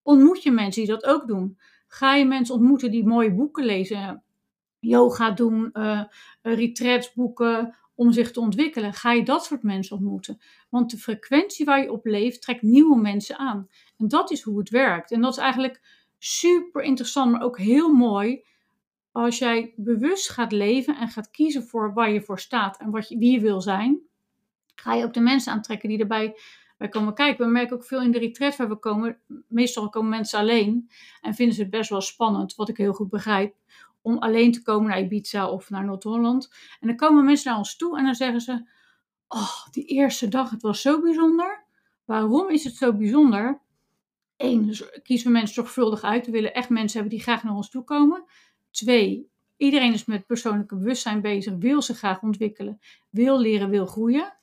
[0.01, 1.57] Ontmoet je mensen die dat ook doen.
[1.87, 4.23] Ga je mensen ontmoeten die mooie boeken lezen,
[4.87, 6.03] yoga doen, eh
[6.41, 8.93] retreats boeken om zich te ontwikkelen.
[8.93, 10.41] Ga je dat soort mensen ontmoeten.
[10.69, 13.69] Want de frequentie waar je op leeft trekt nieuwe mensen aan.
[13.97, 15.11] En dat is hoe het werkt.
[15.11, 15.81] En dat is eigenlijk
[16.17, 18.43] super interessant, maar ook heel mooi
[19.11, 23.09] als jij bewust gaat leven en gaat kiezen voor waar je voor staat en wat
[23.09, 23.99] je, wie je wil zijn,
[24.75, 26.35] ga je ook de mensen aantrekken die erbij
[26.77, 27.45] bij komen kijken.
[27.45, 30.89] We merken ook veel in de retreat waar we komen, meestal komen mensen alleen
[31.21, 33.55] en vinden ze het best wel spannend, wat ik heel goed begrijp,
[34.07, 36.53] om alleen te komen naar Ibiza of naar Noord-Holland.
[36.79, 38.69] En dan komen mensen naar ons toe en dan zeggen ze,
[39.27, 41.65] oh, die eerste dag, het was zo bijzonder.
[42.05, 43.61] Waarom is het zo bijzonder?
[44.37, 46.25] Eén, dus kiezen we mensen zorgvuldig uit.
[46.25, 48.23] We willen echt mensen hebben die graag naar ons toe komen.
[48.71, 54.37] Twee, iedereen is met persoonlijke bewustzijn bezig, wil zich graag ontwikkelen, wil leren, wil groeien.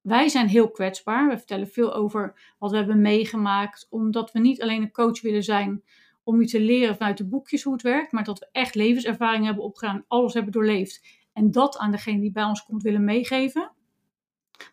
[0.00, 1.28] Wij zijn heel kwetsbaar.
[1.28, 5.44] We vertellen veel over wat we hebben meegemaakt, omdat we niet alleen een coach willen
[5.44, 5.82] zijn
[6.22, 9.44] om je te leren vanuit de boekjes hoe het werkt, maar dat we echt levenservaring
[9.44, 13.72] hebben opgedaan, alles hebben doorleefd en dat aan degene die bij ons komt willen meegeven.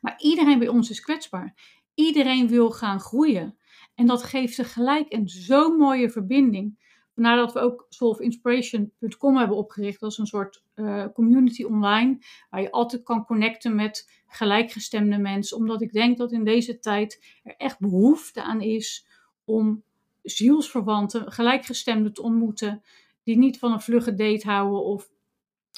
[0.01, 1.55] Maar iedereen bij ons is kwetsbaar.
[1.93, 3.57] Iedereen wil gaan groeien.
[3.95, 10.01] En dat geeft tegelijk een zo'n mooie verbinding nadat we ook solveinspiration.com hebben opgericht.
[10.01, 12.17] Is een soort uh, community online,
[12.49, 15.57] waar je altijd kan connecten met gelijkgestemde mensen.
[15.57, 19.07] Omdat ik denk dat in deze tijd er echt behoefte aan is
[19.45, 19.83] om
[20.29, 22.83] zielsverwanten, gelijkgestemden te ontmoeten.
[23.23, 25.09] Die niet van een vlugge date houden of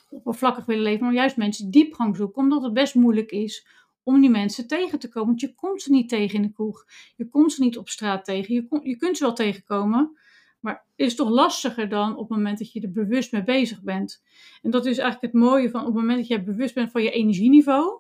[0.10, 2.42] oppervlakkig willen leven, maar juist mensen diepgang zoeken.
[2.42, 3.68] Omdat het best moeilijk is
[4.04, 5.28] om die mensen tegen te komen.
[5.28, 6.86] Want je komt ze niet tegen in de kroeg.
[7.16, 8.54] Je komt ze niet op straat tegen.
[8.54, 10.18] Je, je kunt ze wel tegenkomen.
[10.60, 13.82] Maar het is toch lastiger dan op het moment dat je er bewust mee bezig
[13.82, 14.24] bent.
[14.62, 17.04] En dat is eigenlijk het mooie van op het moment dat je bewust bent van
[17.04, 18.00] je energieniveau.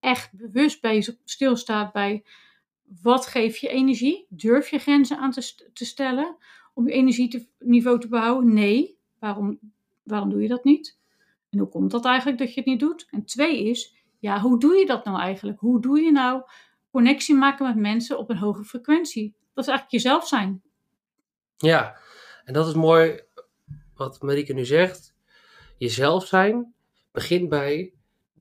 [0.00, 2.24] Echt bewust bezig stilstaat bij
[3.02, 4.26] wat geeft je energie?
[4.28, 6.36] Durf je grenzen aan te, te stellen
[6.74, 8.54] om je energieniveau te behouden?
[8.54, 8.98] Nee.
[9.18, 9.58] Waarom,
[10.02, 10.98] waarom doe je dat niet?
[11.50, 13.06] En hoe komt dat eigenlijk dat je het niet doet?
[13.10, 15.60] En twee is, ja, hoe doe je dat nou eigenlijk?
[15.60, 16.42] Hoe doe je nou
[16.90, 19.34] connectie maken met mensen op een hoge frequentie?
[19.54, 20.62] Dat is eigenlijk jezelf zijn.
[21.56, 21.96] Ja,
[22.44, 23.20] en dat is mooi
[23.94, 25.14] wat Marieke nu zegt.
[25.76, 26.74] Jezelf zijn
[27.12, 27.92] begint bij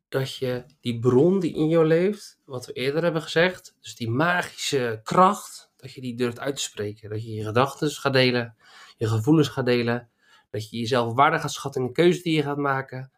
[0.09, 4.09] dat je die bron die in jou leeft, wat we eerder hebben gezegd, dus die
[4.09, 7.09] magische kracht, dat je die durft uit te spreken.
[7.09, 8.55] Dat je je gedachten gaat delen,
[8.97, 10.09] je gevoelens gaat delen,
[10.49, 13.11] dat je jezelf waardig gaat schatten in de keuze die je gaat maken.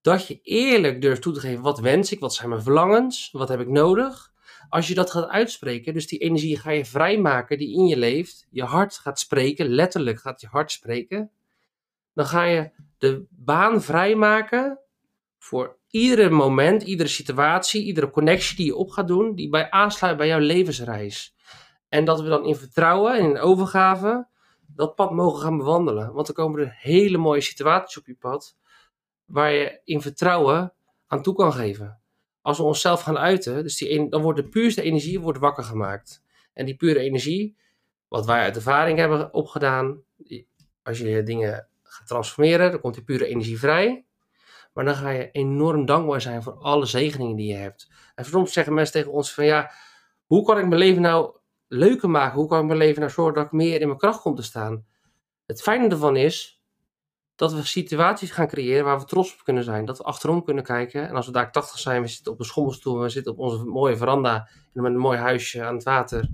[0.00, 3.48] Dat je eerlijk durft toe te geven, wat wens ik, wat zijn mijn verlangens, wat
[3.48, 4.32] heb ik nodig.
[4.68, 8.46] Als je dat gaat uitspreken, dus die energie ga je vrijmaken die in je leeft,
[8.50, 11.30] je hart gaat spreken, letterlijk gaat je hart spreken,
[12.14, 14.78] dan ga je de baan vrijmaken
[15.38, 20.16] voor iedere moment, iedere situatie, iedere connectie die je op gaat doen, die bij aansluit
[20.16, 21.34] bij jouw levensreis.
[21.88, 24.26] En dat we dan in vertrouwen en in overgave
[24.66, 26.12] dat pad mogen gaan bewandelen.
[26.12, 28.56] Want er komen er hele mooie situaties op je pad,
[29.24, 30.72] waar je in vertrouwen
[31.06, 32.00] aan toe kan geven.
[32.40, 36.22] Als we onszelf gaan uiten, dus die, dan wordt de puurste energie wordt wakker gemaakt.
[36.52, 37.56] En die pure energie,
[38.08, 40.02] wat wij uit ervaring hebben opgedaan,
[40.82, 44.04] als je dingen gaat transformeren, dan komt die pure energie vrij.
[44.78, 47.88] Maar dan ga je enorm dankbaar zijn voor alle zegeningen die je hebt.
[48.14, 49.72] En soms zeggen mensen tegen ons van ja,
[50.26, 51.36] hoe kan ik mijn leven nou
[51.68, 52.38] leuker maken?
[52.38, 54.42] Hoe kan ik mijn leven nou zorgen dat ik meer in mijn kracht kom te
[54.42, 54.86] staan?
[55.46, 56.62] Het fijne ervan is
[57.34, 59.84] dat we situaties gaan creëren waar we trots op kunnen zijn.
[59.84, 61.08] Dat we achterom kunnen kijken.
[61.08, 63.64] En als we daar 80 zijn, we zitten op een schommelstoel, we zitten op onze
[63.64, 66.28] mooie veranda met een mooi huisje aan het water.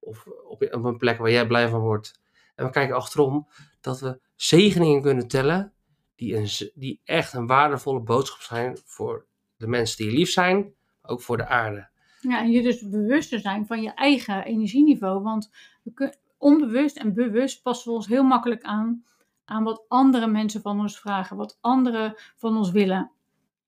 [0.00, 2.20] Of op een plek waar jij blij van wordt.
[2.54, 3.48] En we kijken achterom
[3.80, 5.74] dat we zegeningen kunnen tellen
[6.16, 9.26] die, die echt een waardevolle boodschap zijn voor
[9.56, 11.88] de mensen die je lief zijn, ook voor de aarde.
[12.20, 15.22] Ja, en je dus bewuster zijn van je eigen energieniveau.
[15.22, 15.50] Want
[15.82, 19.04] we onbewust en bewust passen we ons heel makkelijk aan
[19.46, 23.10] aan wat andere mensen van ons vragen, wat anderen van ons willen.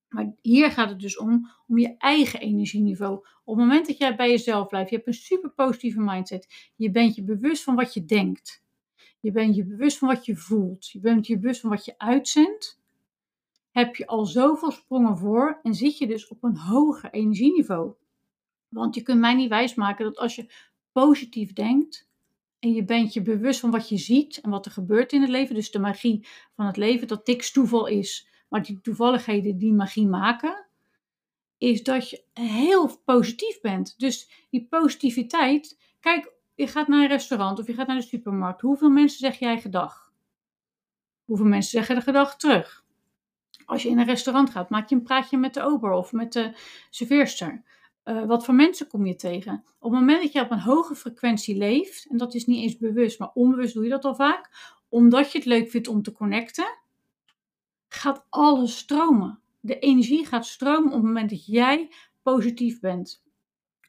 [0.09, 3.15] Maar hier gaat het dus om, om je eigen energieniveau.
[3.45, 6.71] Op het moment dat jij bij jezelf blijft, je hebt een super positieve mindset.
[6.77, 8.63] Je bent je bewust van wat je denkt.
[9.21, 10.91] Je bent je bewust van wat je voelt.
[10.91, 12.81] Je bent je bewust van wat je uitzendt.
[13.71, 17.95] Heb je al zoveel sprongen voor en zit je dus op een hoger energieniveau.
[18.69, 20.53] Want je kunt mij niet wijsmaken dat als je
[20.93, 22.09] positief denkt
[22.59, 25.31] en je bent je bewust van wat je ziet en wat er gebeurt in het
[25.31, 26.27] leven, dus de magie
[26.57, 30.67] van het leven, dat niks toeval is, maar die toevalligheden die magie maken,
[31.59, 33.99] is dat je heel positief bent.
[33.99, 38.61] Dus die positiviteit, kijk, je gaat naar een restaurant of je gaat naar de supermarkt.
[38.61, 40.13] Hoeveel mensen zeg jij gedag?
[41.25, 42.85] Hoeveel mensen zeggen de gedag terug?
[43.65, 46.33] Als je in een restaurant gaat, maak je een praatje met de ober of met
[46.33, 46.53] de
[46.91, 47.63] serveerster.
[48.05, 49.65] Uh, wat voor mensen kom je tegen?
[49.79, 52.79] Op het moment dat je op een hoge frequentie leeft, en dat is niet eens
[52.79, 54.51] bewust, maar onbewust doe je dat al vaak,
[54.89, 56.79] omdat je het leuk vindt om te connecten,
[57.89, 59.41] gaat alles stromen.
[59.61, 61.93] De energie gaat stromen op het moment dat jij
[62.23, 63.23] positief bent.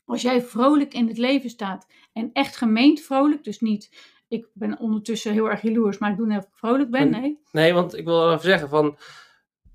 [0.10, 3.90] Als jij vrolijk in het leven staat en echt gemeend vrolijk, dus niet
[4.28, 7.40] ik ben ondertussen heel erg jaloers, maar ik doe net of ik vrolijk ben, nee.
[7.52, 8.98] Nee, want ik wil even zeggen van,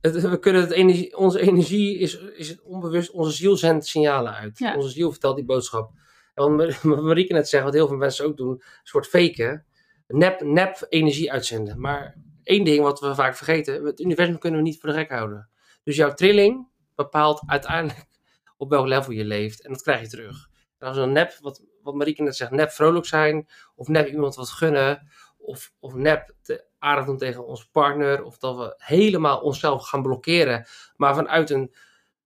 [0.01, 4.35] het, we kunnen het energie, onze energie is, is het onbewust, onze ziel zendt signalen
[4.35, 4.73] uit.
[4.77, 5.91] Onze ziel vertelt die boodschap.
[6.35, 9.67] En wat Marieke net zegt, wat heel veel mensen ook doen, een soort faken,
[10.07, 11.81] nep, nep energie uitzenden.
[11.81, 15.11] Maar één ding wat we vaak vergeten, het universum kunnen we niet voor de gek
[15.11, 15.51] houden.
[15.83, 18.07] Dus jouw trilling bepaalt uiteindelijk
[18.57, 19.63] op welk level je leeft.
[19.63, 20.49] En dat krijg je terug.
[20.79, 24.51] Als we nep, wat, wat Marieke net zegt, nep vrolijk zijn, of nep iemand wat
[24.51, 29.89] gunnen, of, of nep te aardig doen tegen onze partner, of dat we helemaal onszelf
[29.89, 31.75] gaan blokkeren, maar vanuit een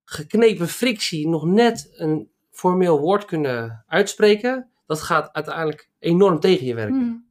[0.05, 6.75] geknepen frictie nog net een formeel woord kunnen uitspreken, dat gaat uiteindelijk enorm tegen je
[6.75, 7.01] werken.
[7.01, 7.27] Hmm.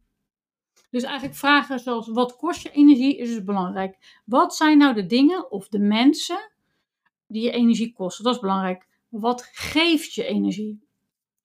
[0.90, 4.22] Dus eigenlijk vragen zoals wat kost je energie is dus belangrijk.
[4.26, 6.52] Wat zijn nou de dingen of de mensen
[7.28, 8.24] die je energie kosten?
[8.24, 8.87] Dat is belangrijk.
[9.10, 10.88] Wat geeft je energie?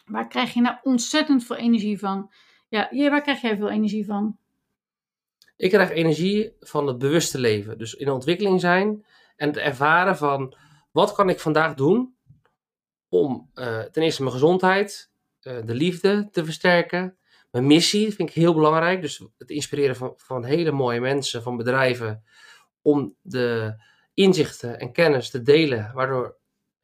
[0.05, 2.33] Waar krijg je nou ontzettend veel energie van?
[2.69, 4.39] Ja, waar krijg jij veel energie van?
[5.57, 7.79] Ik krijg energie van het bewuste leven.
[7.79, 9.05] Dus in ontwikkeling zijn
[9.37, 10.57] en het ervaren van
[10.91, 12.15] wat kan ik vandaag doen
[13.09, 17.17] om eh, ten eerste mijn gezondheid, eh, de liefde te versterken.
[17.51, 19.01] Mijn missie vind ik heel belangrijk.
[19.01, 22.25] Dus het inspireren van, van hele mooie mensen, van bedrijven.
[22.83, 23.75] Om de
[24.15, 26.37] inzichten en kennis te delen, waardoor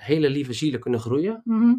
[0.02, 1.40] hele lieve zielen kunnen groeien.
[1.44, 1.74] Mhm.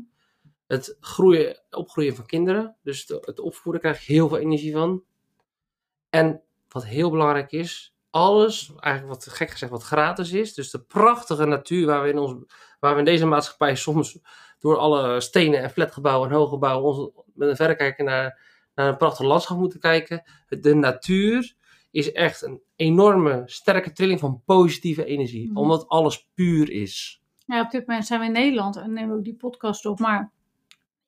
[0.67, 2.75] Het groeien, opgroeien van kinderen.
[2.83, 5.03] Dus de- het opvoeden krijg heel veel energie van.
[6.09, 10.53] En wat heel belangrijk is, alles, eigenlijk wat gek gezegd, wat gratis is.
[10.53, 14.19] Dus de prachtige natuur waar we in, ons, waar we in deze maatschappij soms
[14.59, 18.39] door alle stenen en flatgebouwen en hooggebouwen ons, met een verrekijker naar,
[18.75, 20.23] naar een prachtig landschap moeten kijken.
[20.47, 21.55] De natuur
[21.91, 25.47] is echt een enorme sterke trilling van positieve energie.
[25.49, 25.57] Mhm.
[25.57, 27.23] Omdat alles puur is.
[27.49, 29.99] Ja, op dit moment zijn we in Nederland en nemen we ook die podcast op.
[29.99, 30.33] Maar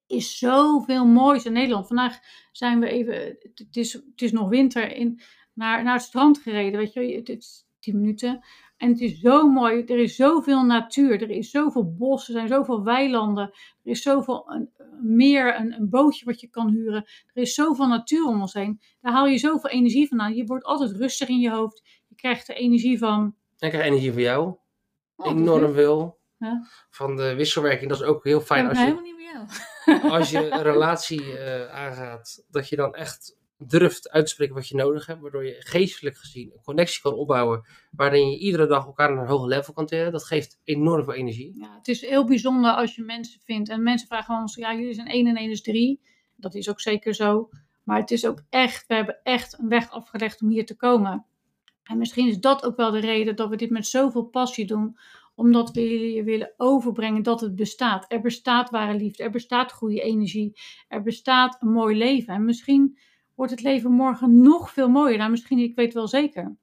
[0.07, 1.87] er is zoveel moois in Nederland.
[1.87, 2.19] Vandaag
[2.51, 5.21] zijn we even, het is, het is nog winter, in,
[5.53, 6.79] naar, naar het strand gereden.
[6.79, 8.45] Weet je, het is tien minuten.
[8.77, 9.83] En het is zo mooi.
[9.83, 11.21] Er is zoveel natuur.
[11.21, 12.27] Er is zoveel bos.
[12.27, 13.43] Er zijn zoveel weilanden.
[13.83, 14.69] Er is zoveel een,
[15.01, 17.05] meer, een, een bootje wat je kan huren.
[17.33, 18.81] Er is zoveel natuur om ons heen.
[19.01, 20.35] Daar haal je zoveel energie vandaan.
[20.35, 21.81] Je wordt altijd rustig in je hoofd.
[22.07, 23.35] Je krijgt er energie van.
[23.59, 24.55] Ik krijg energie van jou.
[25.15, 26.19] Oh, enorm veel.
[26.41, 26.67] Ja.
[26.89, 31.37] Van de wisselwerking, dat is ook heel fijn als je, niet als je een relatie
[31.37, 32.45] eh, aangaat.
[32.49, 35.21] Dat je dan echt durft uit te spreken wat je nodig hebt.
[35.21, 37.65] Waardoor je geestelijk gezien een connectie kan opbouwen.
[37.91, 40.11] Waarin je iedere dag elkaar naar een hoger level kan tillen.
[40.11, 41.57] Dat geeft enorm veel energie.
[41.59, 43.69] Ja, het is heel bijzonder als je mensen vindt.
[43.69, 46.01] En mensen vragen gewoon ons, ja, jullie zijn 1 en 1 is 3.
[46.35, 47.49] Dat is ook zeker zo.
[47.83, 51.25] Maar het is ook echt, we hebben echt een weg afgelegd om hier te komen.
[51.83, 54.97] En misschien is dat ook wel de reden dat we dit met zoveel passie doen.
[55.41, 58.05] Omdat we jullie willen overbrengen dat het bestaat.
[58.07, 60.59] Er bestaat ware liefde, er bestaat goede energie.
[60.87, 62.33] Er bestaat een mooi leven.
[62.33, 62.97] En misschien
[63.35, 65.17] wordt het leven morgen nog veel mooier.
[65.17, 66.43] Nou, misschien, ik weet wel zeker.
[66.43, 66.57] Op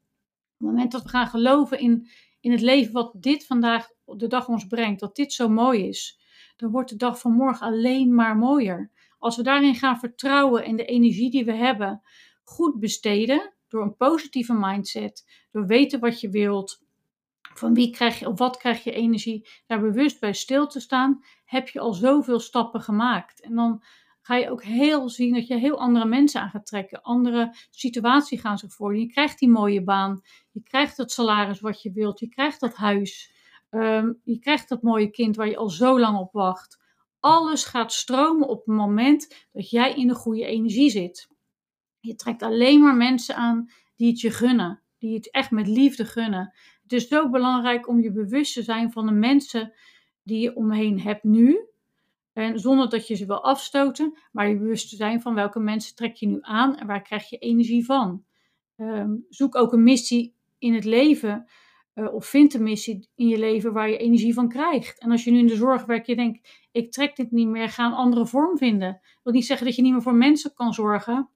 [0.56, 2.08] het moment dat we gaan geloven in,
[2.40, 6.20] in het leven wat dit vandaag de dag ons brengt, dat dit zo mooi is,
[6.56, 8.90] dan wordt de dag van morgen alleen maar mooier.
[9.18, 12.02] Als we daarin gaan vertrouwen en de energie die we hebben
[12.42, 16.86] goed besteden, door een positieve mindset, door weten wat je wilt,
[17.58, 21.24] van wie krijg je of wat krijg je energie, daar bewust bij stil te staan,
[21.44, 23.40] heb je al zoveel stappen gemaakt.
[23.40, 23.82] En dan
[24.28, 27.02] ga je ook heel zien dat je heel andere mensen aan gaat trekken.
[27.02, 28.96] Andere situaties gaan zich voor.
[28.96, 30.20] Je krijgt die mooie baan.
[30.50, 32.20] Je krijgt het salaris wat je wilt.
[32.20, 33.32] Je krijgt dat huis.
[33.70, 36.78] Ehm, je krijgt dat mooie kind waar je al zo lang op wacht.
[37.20, 41.28] Alles gaat stromen op het moment dat jij in de goede energie zit.
[42.00, 44.82] Je trekt alleen maar mensen aan die het je gunnen.
[44.98, 46.54] Die het echt met liefde gunnen.
[46.88, 49.72] Het is zo belangrijk om je bewust te zijn van de mensen
[50.22, 51.60] die je omheen hebt nu.
[52.32, 55.94] En zonder dat je ze wil afstoten, maar je bewust te zijn van welke mensen
[55.94, 58.24] trek je nu aan en waar krijg je energie van.
[58.76, 61.46] Ehm, zoek ook een missie in het leven,
[61.94, 65.00] eh, of vind een missie in je leven waar je energie van krijgt.
[65.00, 67.68] En als je nu in de zorg werkt, je denkt, ik trek dit niet meer,
[67.68, 68.92] ga een andere vorm vinden.
[68.92, 71.28] Dat wil niet zeggen dat je niet meer voor mensen kan zorgen,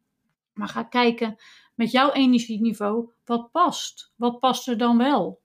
[0.52, 1.36] maar ga kijken
[1.74, 4.12] met jouw energieniveau, wat past?
[4.16, 5.41] Wat past er dan wel?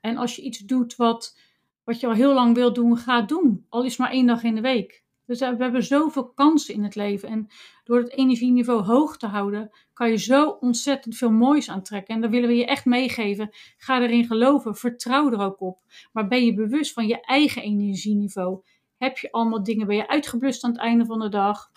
[0.00, 1.38] En als je iets doet wat,
[1.84, 3.66] wat je al heel lang wilt doen, ga doen.
[3.68, 5.04] Al is maar één dag in de week.
[5.26, 7.28] Dus eh, we hebben zoveel kansen in het leven.
[7.28, 7.48] En
[7.84, 12.14] door het energieniveau hoog te houden, kan je zo ontzettend veel moois aantrekken.
[12.14, 13.50] En dat willen we je echt meegeven.
[13.76, 14.76] Ga erin geloven.
[14.76, 15.78] Vertrouw er ook op.
[16.12, 18.62] Maar ben je bewust van je eigen energieniveau?
[18.96, 21.70] Heb je allemaal dingen, ben je uitgeblust aan het einde van de dag?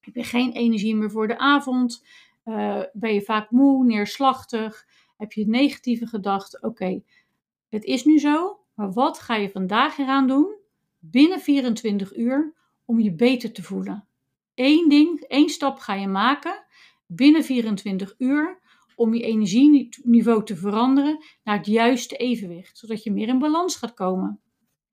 [0.00, 2.04] Heb je geen energie meer voor de avond?
[2.44, 4.86] Uh, ben je vaak moe, neerslachtig?
[5.16, 6.62] Heb je negatieve gedachten?
[6.62, 7.02] Oké,
[7.68, 10.56] het is nu zo, maar wat ga je vandaag eraan doen
[10.98, 14.08] binnen 24 uur om je beter te voelen?
[14.54, 16.64] Eén ding, één stap ga je maken
[17.06, 18.60] binnen 24 uur
[18.94, 23.94] om je energieniveau te veranderen naar het juiste evenwicht, zodat je meer in balans gaat
[23.94, 24.40] komen.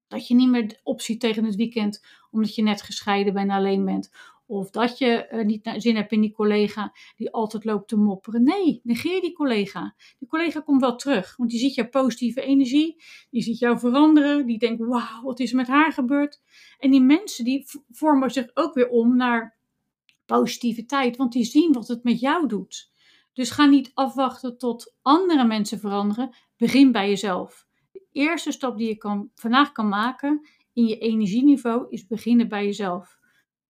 [0.08, 3.86] Dat je niet meer opziet tegen het weekend omdat je net gescheiden bent en alleen
[3.86, 4.12] bent.
[4.46, 8.44] Of dat je uh, niet zin hebt in die collega die altijd loopt te mopperen.
[8.44, 9.96] Nee, negeer die collega.
[10.20, 13.04] Die collega komt wel terug, want die ziet jouw positieve energie.
[13.30, 14.46] Die ziet jou veranderen.
[14.46, 16.42] Die denkt, wauw, wat is er met haar gebeurd?
[16.78, 19.58] En die mensen die vormen zich ook weer om naar
[20.26, 22.92] positiviteit, want die zien wat het met jou doet.
[23.34, 26.36] Dus ga niet afwachten tot andere mensen veranderen.
[26.58, 27.68] Begin bij jezelf.
[27.92, 32.66] De eerste stap die je kan, vandaag kan maken in je energieniveau is beginnen bij
[32.66, 33.22] jezelf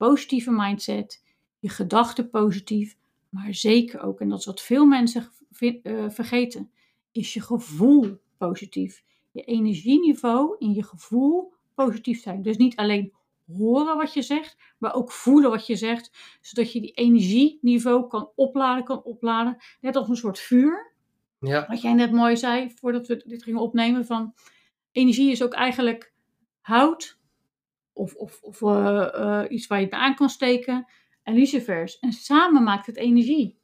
[0.10, 1.24] positieve mindset,
[1.60, 2.98] je gedachten positief,
[3.30, 5.30] maar zeker ook, en dat is wat veel mensen
[5.60, 6.72] uh, vergeten,
[7.12, 9.04] is je gevoel positief.
[9.32, 12.42] Je energieniveau in je gevoel positief zijn.
[12.42, 13.14] Dus niet alleen
[13.58, 18.30] horen wat je zegt, maar ook voelen wat je zegt, zodat je die energieniveau kan
[18.36, 20.94] opladen, kan opladen, net als een soort vuur.
[21.40, 24.34] Ja, Wat jij net mooi zei, voordat we dit gingen opnemen, van
[24.92, 26.14] energie is ook eigenlijk
[26.62, 27.22] hout
[27.94, 30.86] of, of, of eh, eh, iets waar je het aan kan steken
[31.24, 32.00] en lucifers.
[32.00, 33.62] En samen maakt het energie.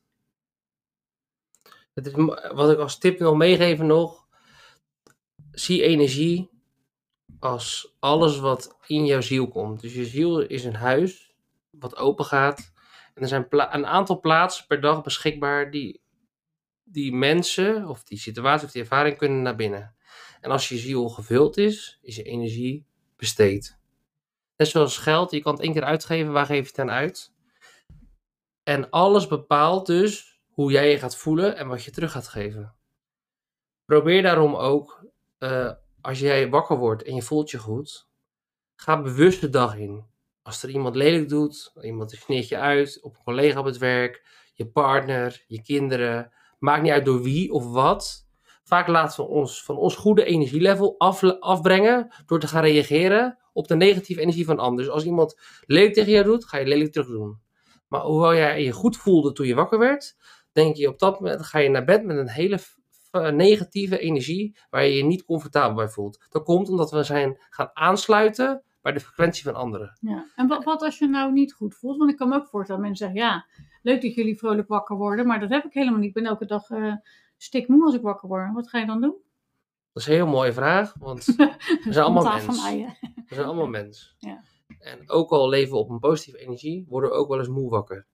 [1.93, 2.13] is,
[2.53, 4.27] wat ik als tip wil meegeven nog.
[5.51, 6.49] Zie energie
[7.39, 9.81] als alles wat in jouw ziel komt.
[9.81, 11.35] Dus je ziel is een huis
[11.69, 12.73] wat open gaat.
[13.13, 16.01] En er zijn een aantal plaatsen per dag beschikbaar die,
[16.83, 19.95] die mensen of die situatie of die ervaring kunnen naar binnen.
[20.41, 23.78] En als je ziel gevuld is, is je energie besteed.
[24.59, 27.33] Net zoals geld, je kan het één keer uitgeven, waar geef je het aan uit?
[28.63, 32.75] En alles bepaalt dus hoe jij je gaat voelen en wat je terug gaat geven.
[33.85, 35.05] Probeer daarom ook,
[35.37, 38.09] eh, als jij wakker wordt en je voelt je goed,
[38.75, 40.05] ga bewust de dag in.
[40.41, 44.25] Als er iemand lelijk doet, iemand sneert je uit, op een collega op het werk,
[44.53, 48.27] je partner, je kinderen, maakt niet uit door wie of wat.
[48.63, 53.67] Vaak laten we ons van ons goede energielevel af, afbrengen door te gaan reageren op
[53.67, 54.85] de negatieve energie van anderen.
[54.85, 57.39] Dus als iemand lelijk tegen jou doet, ga je lelijk terug doen.
[57.87, 60.15] Maar hoewel jij je goed voelde toen je wakker werd,
[60.51, 62.59] denk je op dat moment ga je naar bed met een hele
[63.31, 66.25] negatieve energie waar je je niet comfortabel bij voelt.
[66.29, 69.97] Dat komt omdat we zijn gaan aansluiten bij de frequentie van anderen.
[70.01, 70.25] Ja.
[70.35, 71.97] En wat, wat als je nou niet goed voelt?
[71.97, 73.45] Want ik kan me ook voorstellen, mensen zeggen, ja,
[73.81, 76.07] leuk dat jullie vrolijk wakker worden, maar dat heb ik helemaal niet.
[76.07, 76.93] Ik ben elke dag eh
[77.37, 78.53] stikmoe als ik wakker word.
[78.53, 79.15] Wat ga je dan doen?
[79.93, 81.25] Dat is een heel mooie vraag, want
[81.85, 82.95] we zijn allemaal Spontaan
[83.29, 84.15] We zijn allemaal mens.
[84.19, 84.43] Ja.
[84.79, 87.69] En ook al leven we op een positieve energie, worden we ook wel eens moe
[87.69, 88.07] wakker.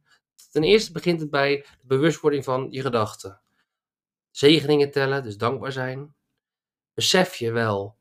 [0.51, 3.41] Ten eerste begint het bij de bewustwording van je gedachten.
[4.31, 6.15] Zegeningen tellen, dus dankbaar zijn.
[6.93, 7.97] Besef je wel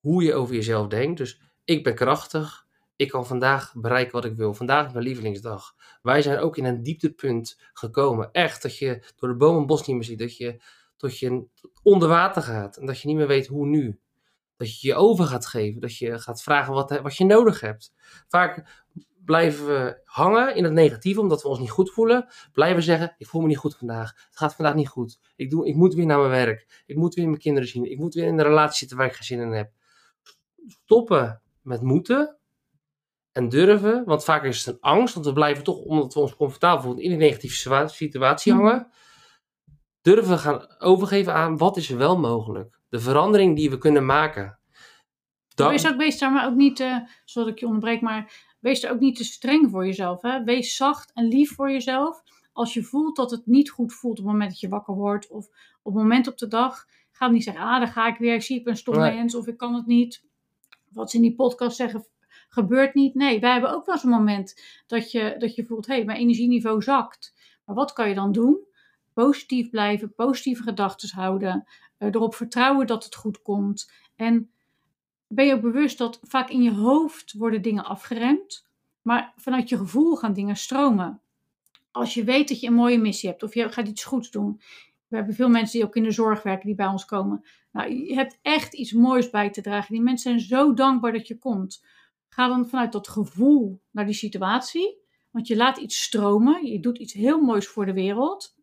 [0.00, 1.18] hoe je over jezelf denkt.
[1.18, 2.66] Dus ik ben krachtig.
[2.96, 4.54] Ik kan vandaag bereiken wat ik wil.
[4.54, 5.74] Vandaag is mijn lievelingsdag.
[6.02, 8.32] Wij zijn ook in een dieptepunt gekomen.
[8.32, 10.18] Echt, dat je door de bomen bos niet meer ziet.
[10.18, 10.62] Dat je,
[10.96, 11.46] dat je
[11.82, 12.76] onder water gaat.
[12.76, 14.00] En dat je niet meer weet hoe nu.
[14.56, 15.80] Dat je je over gaat geven.
[15.80, 17.92] Dat je gaat vragen wat, wat je nodig hebt.
[18.28, 18.84] Vaak
[19.24, 22.26] blijven we hangen in het negatieve, omdat we ons niet goed voelen.
[22.52, 24.12] Blijven zeggen, ik voel me niet goed vandaag.
[24.28, 25.18] Het gaat vandaag niet goed.
[25.36, 26.82] Ik, doe, ik moet weer naar mijn werk.
[26.86, 27.90] Ik moet weer mijn kinderen zien.
[27.90, 29.70] Ik moet weer in de relatie zitten waar ik geen zin in heb.
[30.66, 32.36] Stoppen met moeten.
[33.32, 36.36] En durven, want vaak is het een angst, want we blijven toch, omdat we ons
[36.36, 38.62] comfortabel voelen, in die negatieve situa- situatie Mhm.
[38.62, 38.90] hangen.
[40.00, 42.75] Durven gaan overgeven aan wat is er wel mogelijk.
[42.88, 44.58] De verandering die we kunnen maken.
[45.54, 46.84] Dan- Wees, ook, wees daar maar ook niet,
[47.24, 50.22] zodat ik je onderbreek, maar wees er ook niet te streng voor jezelf.
[50.22, 50.44] Hè?
[50.44, 52.22] Wees zacht en lief voor jezelf.
[52.52, 55.28] Als je voelt dat het niet goed voelt op het moment dat je wakker wordt
[55.28, 55.46] of
[55.82, 58.42] op het moment op de dag, ga niet zeggen, ah, dan ga ik weer, ik
[58.42, 59.36] zie, ik ben een stom Nee.
[59.36, 60.24] of ik kan het niet.
[60.88, 62.06] Wat ze in die podcast zeggen,
[62.48, 63.14] gebeurt niet.
[63.14, 66.04] Nee, wij hebben ook wel eens een moment dat je, dat je voelt, hé, hey,
[66.04, 67.34] mijn energieniveau zakt.
[67.64, 68.58] Maar wat kan je dan doen?
[69.16, 71.64] Positief blijven, positieve gedachten houden,
[71.98, 73.92] eh, erop vertrouwen dat het goed komt.
[74.16, 74.50] En
[75.26, 78.68] ben je ook bewust dat vaak in je hoofd worden dingen afgeremd,
[79.02, 81.20] maar vanuit je gevoel gaan dingen stromen.
[81.90, 84.60] Als je weet dat je een mooie missie hebt of je gaat iets goeds doen.
[85.08, 87.44] We hebben veel mensen die ook in de zorg werken die bij ons komen.
[87.72, 89.94] Nou, je hebt echt iets moois bij te dragen.
[89.94, 91.84] Die mensen zijn zo dankbaar dat je komt.
[92.28, 94.98] Ga dan vanuit dat gevoel naar die situatie.
[95.30, 96.66] Want je laat iets stromen.
[96.66, 98.55] Je doet iets heel moois voor de wereld.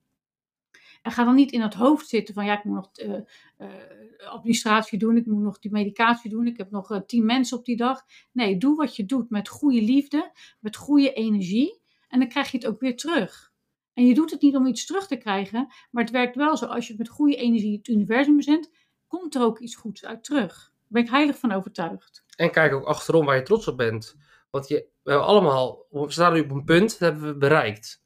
[1.04, 3.16] En ga dan niet in het hoofd zitten van ja, ik moet nog eh,
[3.58, 7.58] eh, administratie doen, ik moet nog die medicatie doen, ik heb nog eh, tien mensen
[7.58, 8.01] op die dag.
[8.32, 12.58] Nee, doe wat je doet met goede liefde, met goede energie en dan krijg je
[12.58, 13.51] het ook weer terug.
[13.93, 16.66] En je doet het niet om iets terug te krijgen, maar het werkt wel zo.
[16.66, 18.70] Als je met goede energie het universum zendt,
[19.08, 20.54] komt er ook iets goeds uit terug.
[20.54, 22.24] Daar ben ik heilig van overtuigd.
[22.36, 24.16] En kijk ook achterom waar je trots op bent.
[24.49, 28.03] Want je, we hebben allemaal, we staan nu op een punt, dat hebben we bereikt.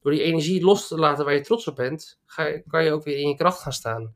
[0.00, 2.92] Door die energie los te laten waar je trots op bent, ga je, kan je
[2.92, 4.14] ook weer in je kracht gaan staan.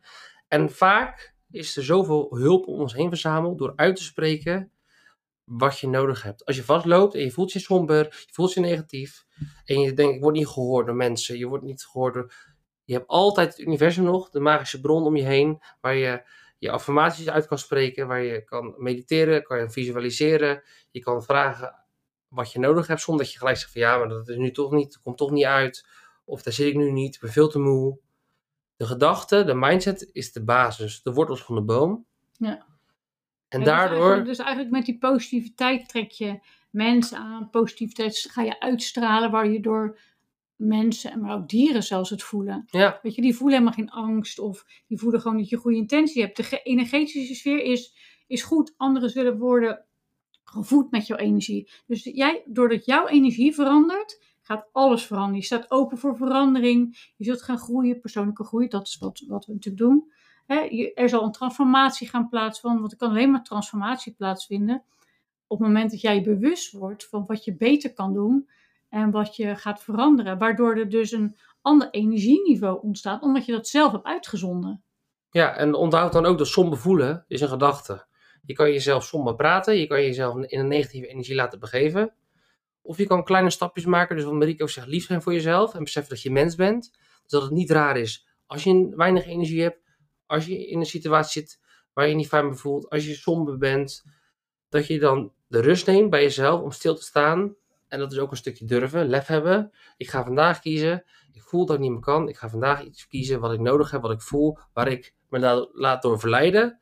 [0.49, 4.71] En vaak is er zoveel hulp om ons heen verzameld door uit te spreken
[5.45, 6.45] wat je nodig hebt.
[6.45, 9.27] Als je vastloopt en je voelt je somber, je voelt je negatief
[9.65, 12.33] en je denkt ik word niet gehoord door mensen, je wordt niet gehoord door...
[12.85, 16.23] Je hebt altijd het universum nog, de magische bron om je heen, waar je
[16.59, 21.86] je affirmaties uit kan spreken, waar je kan mediteren, kan je visualiseren, je kan vragen
[22.37, 24.51] wat je nodig hebt, zonder dat je gelijk zegt van ja, maar dat is nu
[24.51, 25.87] toch niet, dat komt toch niet uit,
[26.24, 27.99] of daar zit ik nu niet, ik ben veel te moe.
[28.76, 32.07] De gedachte, de mindset is de basis, de wortels van de boom.
[32.39, 32.49] Ja.
[33.49, 36.39] En Ja, dus daardoor, eigenlijk- Dus eigenlijk met die positiviteit trek je
[36.70, 37.51] mensen aan.
[37.51, 39.99] Positiviteit ga je uitstralen, waar je door
[40.57, 42.64] mensen, maar ook dieren zelfs het voelen.
[42.66, 45.76] ja, Weet je, die voelen helemaal geen angst of die voelen gewoon dat je goede
[45.76, 46.37] intentie hebt.
[46.37, 47.95] De ge- energetische sfeer is,
[48.26, 48.74] is goed.
[48.76, 49.84] Anderen zullen worden
[50.49, 51.71] gevoed met jouw energie.
[51.87, 55.39] Dus jij, doordat jouw energie verandert, gaat alles veranderen.
[55.39, 57.11] Je staat open voor verandering.
[57.17, 58.69] Je zult gaan groeien, persoonlijke groei.
[58.69, 60.11] Dat is wat, wat we natuurlijk doen.
[60.95, 64.85] Er zal een transformatie gaan plaatsvinden, want er kan alleen maar transformatie plaatsvinden
[65.47, 68.49] op het moment dat jij bewust wordt van wat je beter kan doen
[68.89, 70.39] en wat je gaat veranderen.
[70.39, 74.83] Waardoor er dus een ander energieniveau ontstaat, omdat je dat zelf hebt uitgezonden.
[75.31, 78.07] Ja, en onthoud dan ook dat somber voelen is een gedachte.
[78.47, 82.15] Je kan jezelf somber praten, je kan jezelf in een negatieve energie laten begeven.
[82.83, 85.85] Of je kan kleine stapjes maken, dus wat Mariko zegt, lief zijn voor jezelf en
[85.85, 86.91] beseffen dat je mens bent.
[87.23, 89.81] Dus dat het niet raar is als je weinig energie hebt,
[90.27, 91.61] als je in een situatie zit
[91.93, 94.05] waar je niet fijn voelt, als je somber bent,
[94.69, 97.55] dat je dan de rust neemt bij jezelf om stil te staan.
[97.89, 99.73] En dat is ook een stukje durven, lef hebben.
[99.97, 101.05] Ik ga vandaag kiezen.
[101.33, 102.29] Ik voel dat ik niet meer kan.
[102.29, 105.69] Ik ga vandaag iets kiezen wat ik nodig heb, wat ik voel, waar ik me
[105.73, 106.81] laat door verleiden.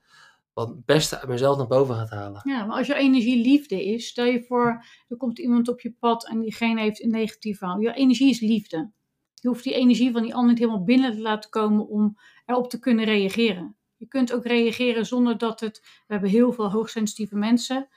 [0.54, 2.40] Wat het beste uit mezelf naar boven gaat halen.
[2.44, 5.92] Ja, maar als je energie liefde is, stel je voor, er komt iemand op je
[5.92, 7.80] pad en diegene heeft een negatief verhaal.
[7.80, 8.90] Je energie is liefde.
[9.34, 12.70] Je hoeft die energie van die ander niet helemaal binnen te laten komen om erop
[12.70, 13.76] te kunnen reageren.
[13.96, 15.80] Je kunt ook reageren zonder dat het.
[15.82, 17.88] We hebben heel veel hoogsensitieve mensen.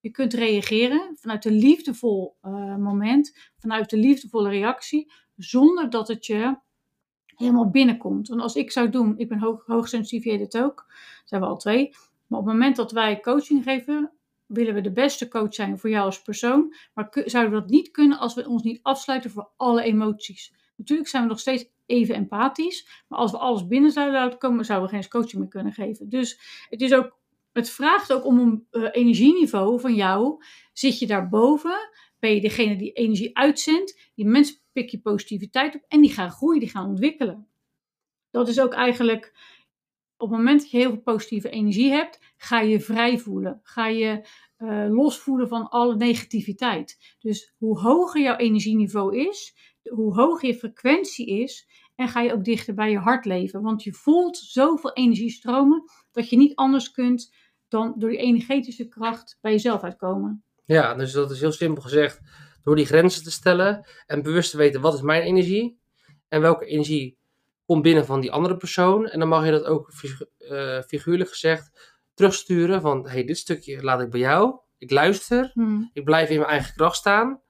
[0.00, 6.26] Je kunt reageren vanuit een liefdevol uh, moment, vanuit de liefdevolle reactie, zonder dat het
[6.26, 6.58] je
[7.36, 8.28] helemaal binnenkomt.
[8.28, 10.92] Want als ik zou doen, ik ben hoog, hoogsensitief, het ook,
[11.24, 11.88] zijn we al twee.
[12.26, 14.12] Maar op het moment dat wij coaching geven,
[14.46, 16.74] willen we de beste coach zijn voor jou als persoon.
[16.94, 20.52] Maar zouden we dat niet kunnen als we ons niet afsluiten voor alle emoties?
[20.76, 23.04] Natuurlijk zijn we nog steeds even empathisch.
[23.08, 26.08] Maar als we alles binnen zouden laten komen, zouden we geen coaching meer kunnen geven.
[26.08, 27.18] Dus het, is ook,
[27.52, 30.44] het vraagt ook om een uh, energieniveau van jou.
[30.72, 31.90] Zit je daarboven?
[32.18, 34.10] Ben je degene die energie uitzendt?
[34.14, 37.48] Die mensen pik je positiviteit op en die gaan groeien, die gaan ontwikkelen.
[38.30, 39.32] Dat is ook eigenlijk
[40.16, 43.60] op het moment dat je heel veel positieve energie hebt, ga je vrij voelen.
[43.62, 47.16] Ga je uh, losvoelen van alle negativiteit.
[47.18, 52.44] Dus hoe hoger jouw energieniveau is, hoe hoger je frequentie is, en ga je ook
[52.44, 53.62] dichter bij je hart leven.
[53.62, 57.34] Want je voelt zoveel energie stromen dat je niet anders kunt
[57.68, 60.44] dan door die energetische kracht bij jezelf uitkomen.
[60.64, 62.20] Ja, dus dat is heel simpel gezegd.
[62.66, 65.78] Door die grenzen te stellen en bewust te weten wat is mijn energie
[66.28, 67.18] en welke energie
[67.66, 69.08] komt binnen van die andere persoon.
[69.08, 69.92] En dan mag je dat ook
[70.38, 74.58] uh, figuurlijk gezegd terugsturen van hey, dit stukje laat ik bij jou.
[74.78, 75.90] Ik luister, hmm.
[75.92, 77.40] ik blijf in mijn eigen kracht staan.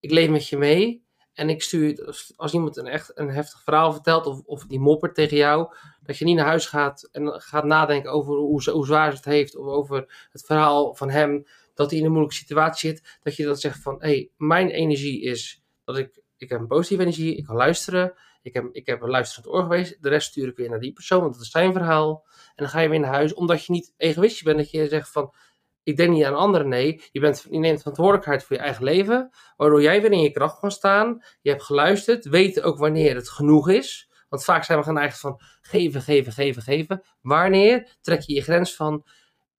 [0.00, 1.04] Ik leef met je mee.
[1.32, 5.14] En ik stuur, als iemand een echt een heftig verhaal vertelt of, of die moppert
[5.14, 9.10] tegen jou, dat je niet naar huis gaat en gaat nadenken over hoe, hoe zwaar
[9.10, 12.90] ze het heeft of over het verhaal van hem, dat hij in een moeilijke situatie
[12.90, 16.60] zit, dat je dan zegt van, hé, hey, mijn energie is dat ik, ik heb
[16.60, 20.08] een positieve energie, ik kan luisteren, ik heb, ik heb een luisterend oor geweest, de
[20.08, 22.26] rest stuur ik weer naar die persoon, want dat is zijn verhaal.
[22.26, 25.10] En dan ga je weer naar huis, omdat je niet egoïstisch bent, dat je zegt
[25.10, 25.34] van,
[25.82, 27.02] ik denk niet aan anderen, nee.
[27.12, 30.70] Je, bent, neemt verantwoordelijkheid voor je eigen leven, waardoor jij weer in je kracht kan
[30.70, 31.22] staan.
[31.40, 34.10] Je hebt geluisterd, weet ook wanneer het genoeg is.
[34.28, 37.02] Want vaak zijn we gaan eigenlijk van geven, geven, geven, geven.
[37.20, 39.04] Wanneer trek je je grens van,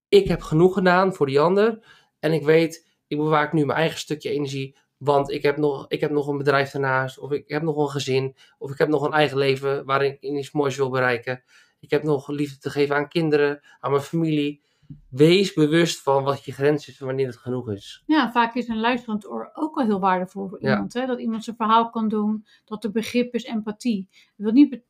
[0.10, 1.86] ik heb genoeg gedaan voor die ander.
[2.24, 4.78] En ik weet, ik bewaak nu mijn eigen stukje energie.
[4.98, 7.20] Want ik heb, nog, ik heb nog een bedrijf daarnaast.
[7.20, 8.36] Of ik heb nog een gezin.
[8.58, 11.44] Of ik heb nog een eigen leven waarin ik iets moois wil bereiken.
[11.80, 14.62] Ik heb nog liefde te geven aan kinderen, aan mijn familie
[15.10, 18.04] wees bewust van wat je grens is en wanneer het genoeg is.
[18.06, 20.94] Ja, vaak is een luisterend oor ook wel heel waardevol voor iemand.
[20.94, 21.06] Hè?
[21.06, 24.08] Dat iemand zijn verhaal kan doen, dat er begrip is, empathie.
[24.12, 24.82] Dat wil niet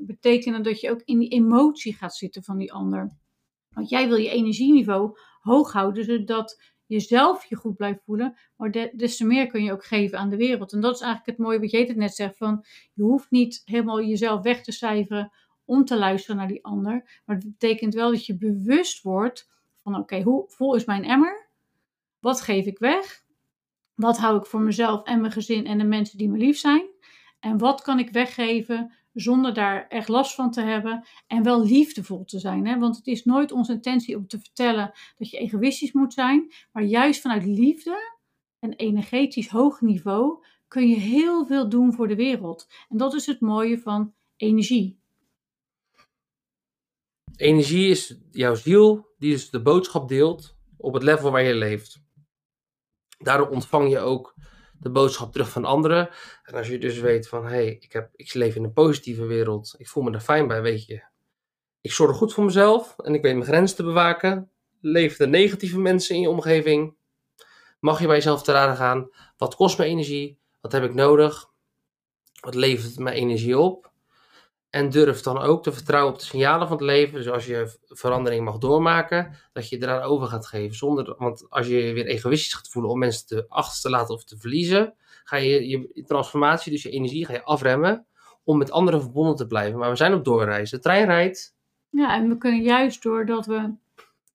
[0.00, 3.10] betekenen dat je ook in die emotie gaat zitten van die ander.
[3.68, 8.38] Want jij wil je energieniveau hoog houden, zodat je zelf je goed blijft voelen.
[8.56, 10.72] Maar des te meer kun je ook geven aan de wereld.
[10.72, 12.36] En dat is eigenlijk het mooie wat jij het net zegt.
[12.36, 12.64] Van,
[12.94, 15.32] je hoeft niet helemaal jezelf weg te cijferen
[15.64, 17.22] om te luisteren naar die ander.
[17.24, 19.50] Maar het betekent wel dat je bewust wordt
[19.82, 21.48] van oké, hoe vol is mijn emmer?
[22.18, 23.24] Wat geef ik weg?
[23.94, 26.86] Wat hou ik voor mezelf en mijn gezin en de mensen die me lief zijn?
[27.40, 32.24] En wat kan ik weggeven zonder daar echt last van te hebben en wel liefdevol
[32.24, 32.66] te zijn?
[32.66, 32.78] Hè?
[32.78, 36.82] Want het is nooit onze intentie om te vertellen dat je egoïstisch moet zijn, maar
[36.82, 38.16] juist vanuit liefde
[38.58, 42.68] en energetisch hoog niveau kun je heel veel doen voor de wereld.
[42.88, 45.00] En dat is het mooie van energie.
[47.36, 52.02] Energie is jouw ziel die dus de boodschap deelt op het level waar je leeft.
[53.18, 54.34] Daardoor ontvang je ook
[54.80, 56.10] de boodschap terug van anderen.
[56.42, 59.24] En als je dus weet van, hé, hey, ik, heb, ik leef in een positieve
[59.24, 61.02] wereld, ik voel me er fijn bij, weet je.
[61.80, 64.50] Ik zorg goed voor mezelf en ik weet mijn grenzen te bewaken.
[64.80, 66.96] Leven de negatieve mensen in je omgeving?
[67.80, 70.38] Mag je bij jezelf te raden gaan, wat kost me energie?
[70.60, 71.50] Wat heb ik nodig?
[72.40, 73.87] Wat levert mijn energie op?
[74.70, 77.14] En durf dan ook te vertrouwen op de signalen van het leven.
[77.14, 80.76] Dus als je verandering mag doormaken, dat je eraan over gaat geven.
[80.76, 84.14] Zonder, want als je je weer egoïstisch gaat voelen om mensen te achter te laten
[84.14, 84.94] of te verliezen,
[85.24, 88.06] ga je je transformatie, dus je energie, ga je afremmen
[88.44, 89.78] om met anderen verbonden te blijven.
[89.78, 90.70] Maar we zijn op doorreis.
[90.70, 91.56] De trein rijdt.
[91.90, 93.74] Ja, en we kunnen juist doordat we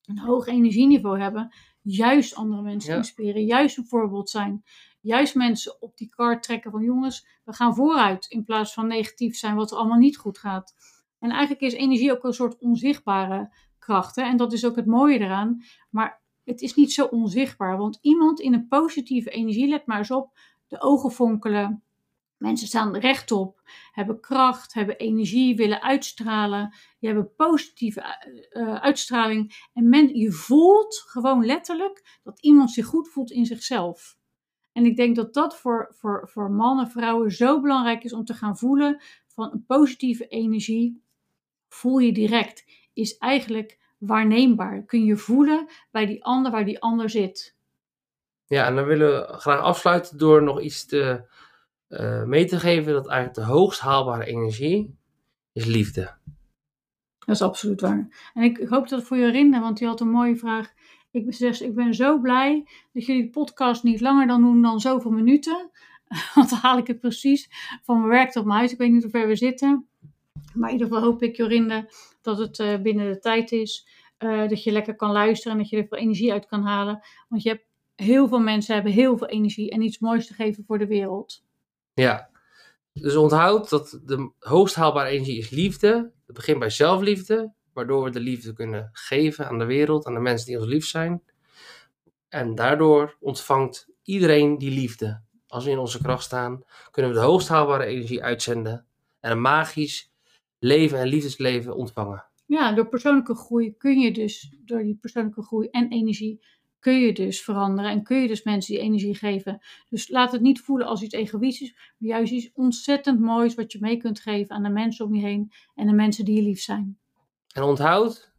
[0.05, 2.97] een hoog energieniveau hebben, juist andere mensen Ja.
[2.97, 4.63] inspireren, juist een voorbeeld zijn.
[5.03, 9.37] Juist mensen op die kaart trekken van jongens, we gaan vooruit in plaats van negatief
[9.37, 10.75] zijn wat er allemaal niet goed gaat.
[11.19, 14.15] En eigenlijk is energie ook een soort onzichtbare kracht.
[14.15, 14.21] Hè?
[14.21, 15.63] En dat is ook het mooie eraan.
[15.89, 17.77] Maar het is niet zo onzichtbaar.
[17.77, 20.37] Want iemand in een positieve energie, let maar eens op,
[20.67, 21.83] de ogen fonkelen.
[22.37, 26.69] Mensen staan rechtop, hebben kracht, hebben energie, willen uitstralen.
[26.99, 29.67] Die hebben positieve eh, eh, uitstraling.
[29.73, 34.21] En men, je voelt gewoon letterlijk dat iemand zich goed voelt in zichzelf.
[34.73, 38.33] En ik denk dat dat voor, voor, voor mannen, vrouwen zo belangrijk is om te
[38.33, 41.03] gaan voelen van een positieve energie.
[41.67, 44.83] Voel je direct, is eigenlijk waarneembaar.
[44.83, 47.55] Kun je voelen bij die ander waar die ander zit.
[48.45, 51.25] Ja, en dan willen we graag afsluiten door nog iets te,
[51.87, 52.93] eh, mee te geven.
[52.93, 54.97] Dat eigenlijk de hoogst haalbare energie
[55.51, 56.15] is liefde.
[57.25, 58.31] Dat is absoluut waar.
[58.33, 60.73] En ik, ik hoop dat het voor Jorinda, want die had een mooie vraag.
[61.13, 64.41] Ik, ben- zegt ze, ik ben zo blij dat jullie de podcast niet langer dan
[64.41, 65.69] doen dan zoveel minuten.
[66.35, 67.49] Want dan haal ik het precies
[67.83, 68.71] van mijn werk tot mijn huis.
[68.71, 69.87] Ik weet niet hoe ver we zitten.
[70.53, 71.85] Maar in ieder geval hoop ik, Jorinda,
[72.21, 73.87] dat het eh, binnen de tijd is.
[74.17, 77.01] eh, dat je lekker kan luisteren en dat je er veel energie uit kan halen.
[77.29, 80.63] Want je hebt heel veel mensen hebben heel veel energie en iets moois te geven
[80.67, 81.43] voor de wereld.
[81.93, 82.29] Ja.
[82.93, 86.11] Dus onthoud dat de hoogst haalbare energie is liefde.
[86.25, 90.19] Het begint bij zelfliefde, waardoor we de liefde kunnen geven aan de wereld, aan de
[90.19, 91.23] mensen die ons lief zijn.
[92.29, 95.21] En daardoor ontvangt iedereen die liefde.
[95.47, 98.85] Als we in onze kracht staan, kunnen we de hoogst haalbare energie uitzenden
[99.19, 100.11] en een magisch
[100.59, 102.25] leven en liefdesleven ontvangen.
[102.45, 106.41] Ja, door persoonlijke groei kun je dus, door die persoonlijke groei en energie,
[106.79, 109.61] kun je dus veranderen en kun je dus mensen die energie geven.
[109.89, 113.77] Dus laat het niet voelen als iets egoïstisch, maar juist iets ontzettend moois wat je
[113.81, 116.61] mee kunt geven aan de mensen om je heen en de mensen die je lief
[116.61, 116.97] zijn.
[117.53, 118.33] En onthoud,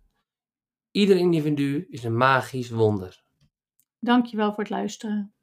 [0.91, 3.25] ieder individu is een magisch wonder.
[3.99, 5.34] Dankjewel voor het luisteren.